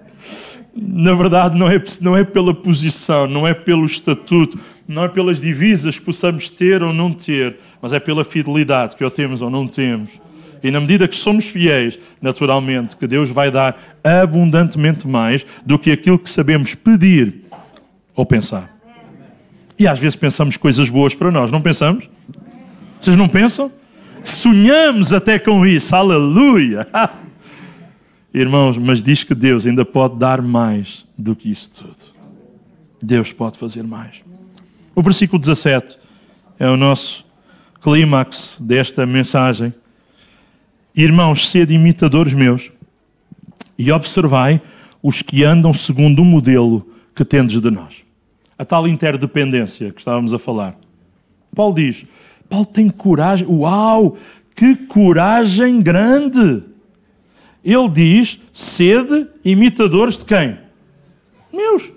[0.77, 4.59] Na verdade, não é, não é pela posição, não é pelo estatuto,
[4.89, 9.05] não é pelas divisas que possamos ter ou não ter, mas é pela fidelidade que
[9.05, 10.11] ou temos ou não temos.
[10.65, 15.93] E na medida que somos fiéis, naturalmente, que Deus vai dar abundantemente mais do que
[15.93, 17.43] aquilo que sabemos pedir
[18.17, 18.75] ou pensar.
[19.79, 22.09] E às vezes pensamos coisas boas para nós, não pensamos?
[22.99, 23.71] Vocês não pensam?
[24.25, 26.89] Sonhamos até com isso, aleluia!
[28.33, 32.15] Irmãos, mas diz que Deus ainda pode dar mais do que isso tudo.
[33.03, 34.23] Deus pode fazer mais.
[34.95, 35.99] O versículo 17
[36.59, 37.23] é o nosso
[37.83, 39.75] clímax desta mensagem.
[40.95, 42.71] Irmãos, sede imitadores meus
[43.77, 44.63] e observai
[45.03, 48.05] os que andam segundo o modelo que tendes de nós.
[48.57, 50.77] A tal interdependência que estávamos a falar.
[51.55, 52.07] Paulo diz:
[52.49, 53.47] Paulo tem coragem.
[53.49, 54.17] Uau!
[54.55, 56.63] Que coragem grande!
[57.65, 60.59] Ele diz: sede imitadores de quem?
[61.53, 61.91] Meus.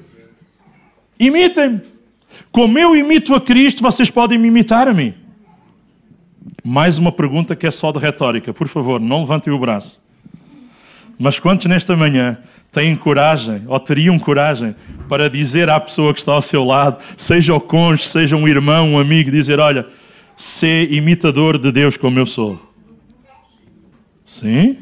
[1.19, 1.81] Imitem-me.
[2.51, 5.13] Como eu imito a Cristo, vocês podem me imitar a mim.
[6.69, 8.53] Mais uma pergunta que é só de retórica.
[8.53, 10.01] Por favor, não levantem o braço.
[11.17, 12.39] Mas quantos nesta manhã
[12.73, 14.75] têm coragem, ou teriam coragem,
[15.07, 18.91] para dizer à pessoa que está ao seu lado, seja o cônjuge, seja um irmão,
[18.91, 19.87] um amigo, dizer: Olha,
[20.35, 22.59] ser imitador de Deus como eu sou?
[24.25, 24.77] Sim?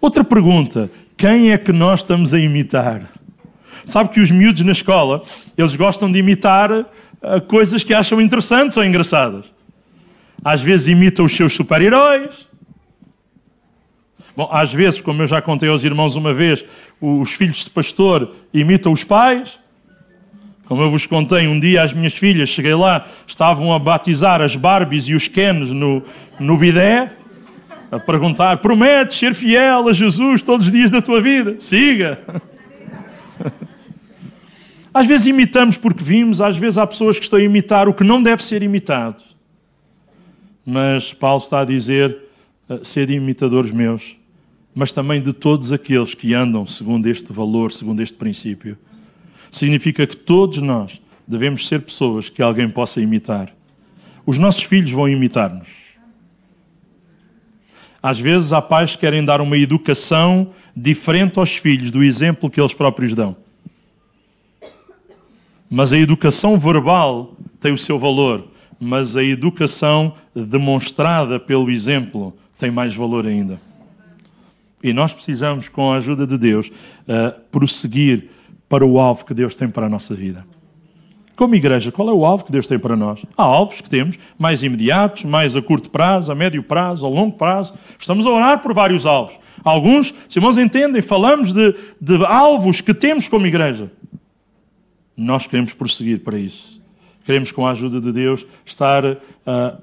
[0.00, 3.08] Outra pergunta: quem é que nós estamos a imitar?
[3.84, 5.22] Sabe que os miúdos na escola,
[5.56, 6.88] eles gostam de imitar
[7.48, 9.44] coisas que acham interessantes ou engraçadas.
[10.44, 12.48] Às vezes imitam os seus super-heróis.
[14.36, 16.64] Bom, às vezes, como eu já contei aos irmãos uma vez,
[17.00, 19.58] os filhos de pastor imitam os pais.
[20.64, 24.56] Como eu vos contei, um dia as minhas filhas, cheguei lá, estavam a batizar as
[24.56, 26.02] Barbies e os Kens no,
[26.40, 27.12] no bidé,
[27.90, 31.56] a perguntar: prometes ser fiel a Jesus todos os dias da tua vida?
[31.58, 32.20] Siga!
[34.94, 38.04] Às vezes imitamos porque vimos, às vezes há pessoas que estão a imitar o que
[38.04, 39.22] não deve ser imitado.
[40.64, 42.16] Mas Paulo está a dizer:
[42.68, 44.16] eh, ser imitadores meus,
[44.74, 48.76] mas também de todos aqueles que andam segundo este valor, segundo este princípio.
[49.50, 53.52] Significa que todos nós devemos ser pessoas que alguém possa imitar.
[54.24, 55.68] Os nossos filhos vão imitar-nos.
[58.02, 62.60] Às vezes há pais que querem dar uma educação diferente aos filhos do exemplo que
[62.60, 63.36] eles próprios dão.
[65.74, 68.46] Mas a educação verbal tem o seu valor,
[68.78, 73.58] mas a educação demonstrada pelo exemplo tem mais valor ainda.
[74.82, 78.28] E nós precisamos, com a ajuda de Deus, uh, prosseguir
[78.68, 80.44] para o alvo que Deus tem para a nossa vida.
[81.34, 83.24] Como igreja, qual é o alvo que Deus tem para nós?
[83.34, 87.38] Há alvos que temos mais imediatos, mais a curto prazo, a médio prazo, a longo
[87.38, 87.72] prazo.
[87.98, 89.36] Estamos a orar por vários alvos.
[89.64, 93.90] Alguns, se irmãos entendem, falamos de, de alvos que temos como igreja.
[95.16, 96.80] Nós queremos prosseguir para isso.
[97.24, 99.18] Queremos, com a ajuda de Deus, estar uh,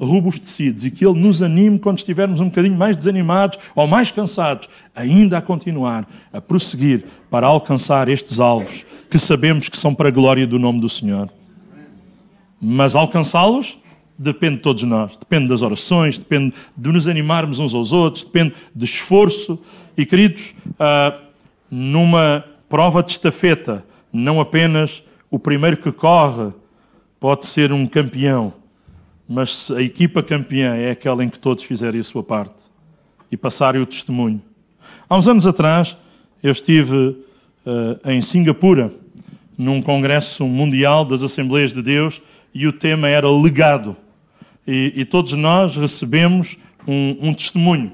[0.06, 4.70] robustecidos e que Ele nos anime quando estivermos um bocadinho mais desanimados ou mais cansados,
[4.94, 10.12] ainda a continuar, a prosseguir para alcançar estes alvos que sabemos que são para a
[10.12, 11.30] glória do nome do Senhor.
[12.62, 13.80] Mas alcançá-los
[14.18, 15.16] depende de todos nós.
[15.18, 19.58] Depende das orações, depende de nos animarmos uns aos outros, depende de esforço.
[19.98, 21.18] E, queridos, uh,
[21.72, 26.52] numa prova de estafeta, não apenas o primeiro que corre
[27.20, 28.54] pode ser um campeão,
[29.28, 32.64] mas a equipa campeã é aquela em que todos fizerem a sua parte
[33.32, 34.42] e passarem o testemunho.
[35.08, 35.96] Há uns anos atrás,
[36.42, 38.92] eu estive uh, em Singapura,
[39.58, 42.22] num congresso mundial das Assembleias de Deus,
[42.54, 43.96] e o tema era legado.
[44.66, 46.58] E, e todos nós recebemos
[46.88, 47.92] um, um testemunho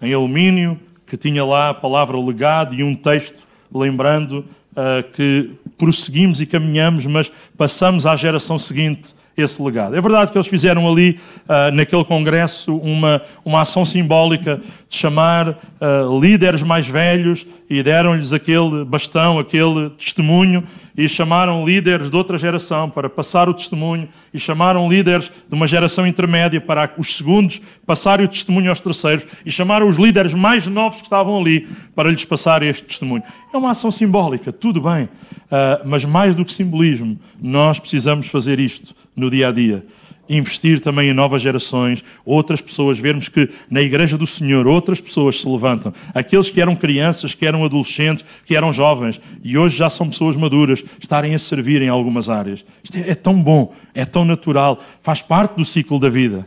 [0.00, 6.40] em alumínio que tinha lá a palavra legado e um texto lembrando uh, que prosseguimos
[6.40, 9.94] e caminhamos, mas passamos à geração seguinte esse legado.
[9.94, 15.50] É verdade que eles fizeram ali, uh, naquele congresso, uma, uma ação simbólica de chamar
[15.50, 20.64] uh, líderes mais velhos e deram-lhes aquele bastão, aquele testemunho,
[20.96, 25.66] e chamaram líderes de outra geração para passar o testemunho, e chamaram líderes de uma
[25.66, 30.66] geração intermédia para os segundos passarem o testemunho aos terceiros, e chamaram os líderes mais
[30.66, 33.22] novos que estavam ali para lhes passar este testemunho.
[33.52, 38.58] É uma ação simbólica, tudo bem, uh, mas mais do que simbolismo, nós precisamos fazer
[38.58, 39.84] isto no dia a dia.
[40.30, 45.40] investir também em novas gerações, outras pessoas, vermos que na Igreja do Senhor outras pessoas
[45.40, 45.92] se levantam.
[46.14, 50.36] Aqueles que eram crianças, que eram adolescentes, que eram jovens e hoje já são pessoas
[50.36, 52.62] maduras, estarem a servir em algumas áreas.
[52.84, 56.46] Isto é, é tão bom, é tão natural, faz parte do ciclo da vida.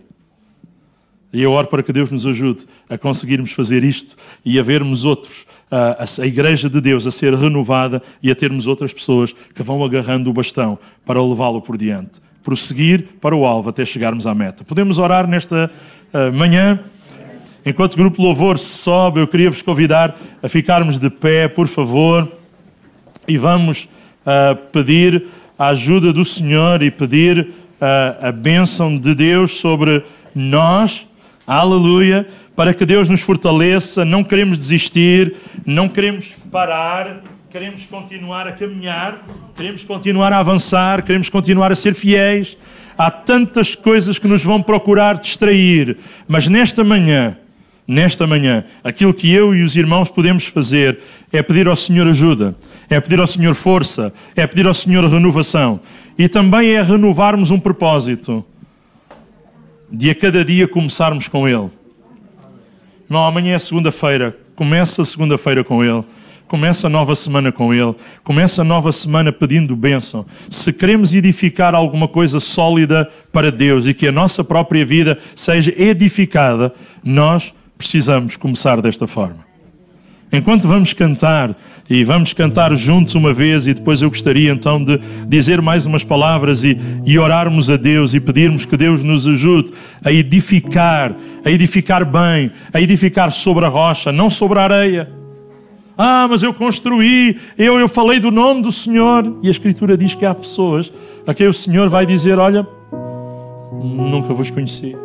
[1.33, 5.05] E eu oro para que Deus nos ajude a conseguirmos fazer isto e a vermos
[5.05, 9.63] outros, a, a Igreja de Deus a ser renovada e a termos outras pessoas que
[9.63, 14.33] vão agarrando o bastão para levá-lo por diante prosseguir para o alvo até chegarmos à
[14.33, 14.63] meta.
[14.63, 15.71] Podemos orar nesta
[16.13, 16.79] uh, manhã?
[17.65, 22.31] Enquanto o grupo Louvor sobe, eu queria vos convidar a ficarmos de pé, por favor,
[23.27, 23.87] e vamos
[24.25, 25.25] uh, pedir
[25.57, 31.05] a ajuda do Senhor e pedir uh, a bênção de Deus sobre nós,
[31.45, 34.03] aleluia, para que Deus nos fortaleça.
[34.03, 37.21] Não queremos desistir, não queremos parar,
[37.51, 39.27] queremos continuar a caminhar,
[39.57, 42.57] queremos continuar a avançar, queremos continuar a ser fiéis.
[42.97, 45.97] Há tantas coisas que nos vão procurar distrair,
[46.29, 47.37] mas nesta manhã,
[47.85, 50.99] nesta manhã, aquilo que eu e os irmãos podemos fazer
[51.29, 52.55] é pedir ao Senhor ajuda,
[52.89, 55.81] é pedir ao Senhor força, é pedir ao Senhor renovação
[56.17, 58.45] e também é renovarmos um propósito
[59.91, 61.69] de a cada dia começarmos com Ele.
[63.09, 66.05] Não, amanhã é segunda-feira, começa segunda-feira com Ele.
[66.51, 67.95] Começa a nova semana com Ele.
[68.25, 70.25] Começa a nova semana pedindo bênção.
[70.49, 75.73] Se queremos edificar alguma coisa sólida para Deus e que a nossa própria vida seja
[75.81, 79.37] edificada, nós precisamos começar desta forma.
[80.29, 81.55] Enquanto vamos cantar,
[81.89, 84.99] e vamos cantar juntos uma vez, e depois eu gostaria então de
[85.29, 89.71] dizer mais umas palavras e, e orarmos a Deus e pedirmos que Deus nos ajude
[90.03, 95.20] a edificar, a edificar bem, a edificar sobre a rocha, não sobre a areia.
[96.03, 99.37] Ah, mas eu construí, eu, eu falei do nome do Senhor.
[99.43, 100.91] E a Escritura diz que há pessoas
[101.27, 102.67] a quem o Senhor vai dizer: Olha,
[103.71, 104.97] nunca vos conheci.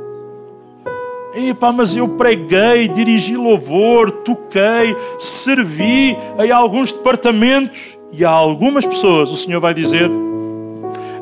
[1.34, 9.30] Epá, mas eu preguei, dirigi louvor, toquei, servi em alguns departamentos e a algumas pessoas
[9.30, 10.10] o Senhor vai dizer: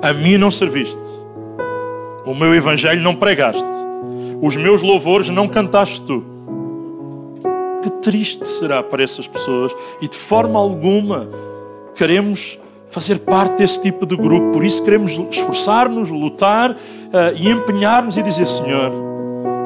[0.01, 1.03] A mim não serviste,
[2.25, 3.67] o meu evangelho não pregaste,
[4.41, 6.34] os meus louvores não cantaste tu
[7.85, 11.29] que triste será para essas pessoas e de forma alguma
[11.95, 12.59] queremos
[12.89, 14.53] fazer parte desse tipo de grupo.
[14.53, 16.77] Por isso queremos esforçar-nos, lutar uh,
[17.37, 18.91] e empenhar-nos e dizer: Senhor,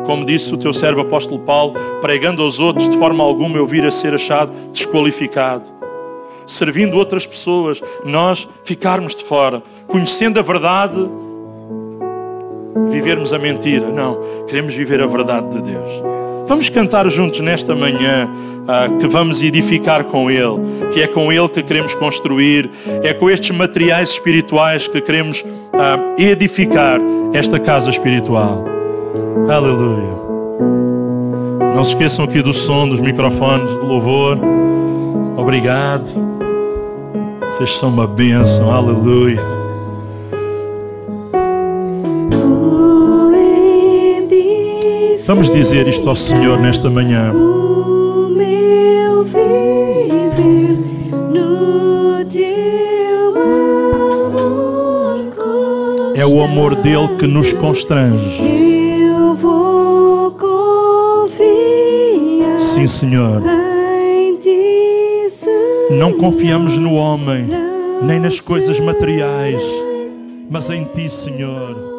[0.04, 3.86] como disse o teu servo apóstolo Paulo, pregando aos outros, de forma alguma eu vir
[3.86, 5.68] a ser achado desqualificado.
[6.44, 11.08] Servindo outras pessoas, nós ficarmos de fora, conhecendo a verdade,
[12.88, 13.88] vivermos a mentira.
[13.90, 16.17] Não, queremos viver a verdade de Deus.
[16.48, 21.48] Vamos cantar juntos nesta manhã uh, que vamos edificar com Ele, que é com Ele
[21.48, 22.70] que queremos construir,
[23.02, 26.98] é com estes materiais espirituais que queremos uh, edificar
[27.34, 28.64] esta casa espiritual.
[29.46, 30.16] Aleluia.
[31.74, 34.38] Não se esqueçam aqui do som, dos microfones, do louvor.
[35.36, 36.08] Obrigado.
[37.42, 38.72] Vocês são uma bênção.
[38.72, 39.57] Aleluia.
[45.28, 47.34] Vamos dizer isto ao Senhor nesta manhã.
[47.34, 50.78] O meu viver
[51.12, 53.36] no teu
[54.24, 55.34] amor
[56.16, 58.42] É o amor dele que nos constrange.
[58.42, 61.38] Eu vou confiar.
[62.58, 63.42] Sim, Senhor.
[65.90, 67.50] Não confiamos no homem,
[68.00, 69.60] nem nas coisas materiais,
[70.48, 71.97] mas em ti, Senhor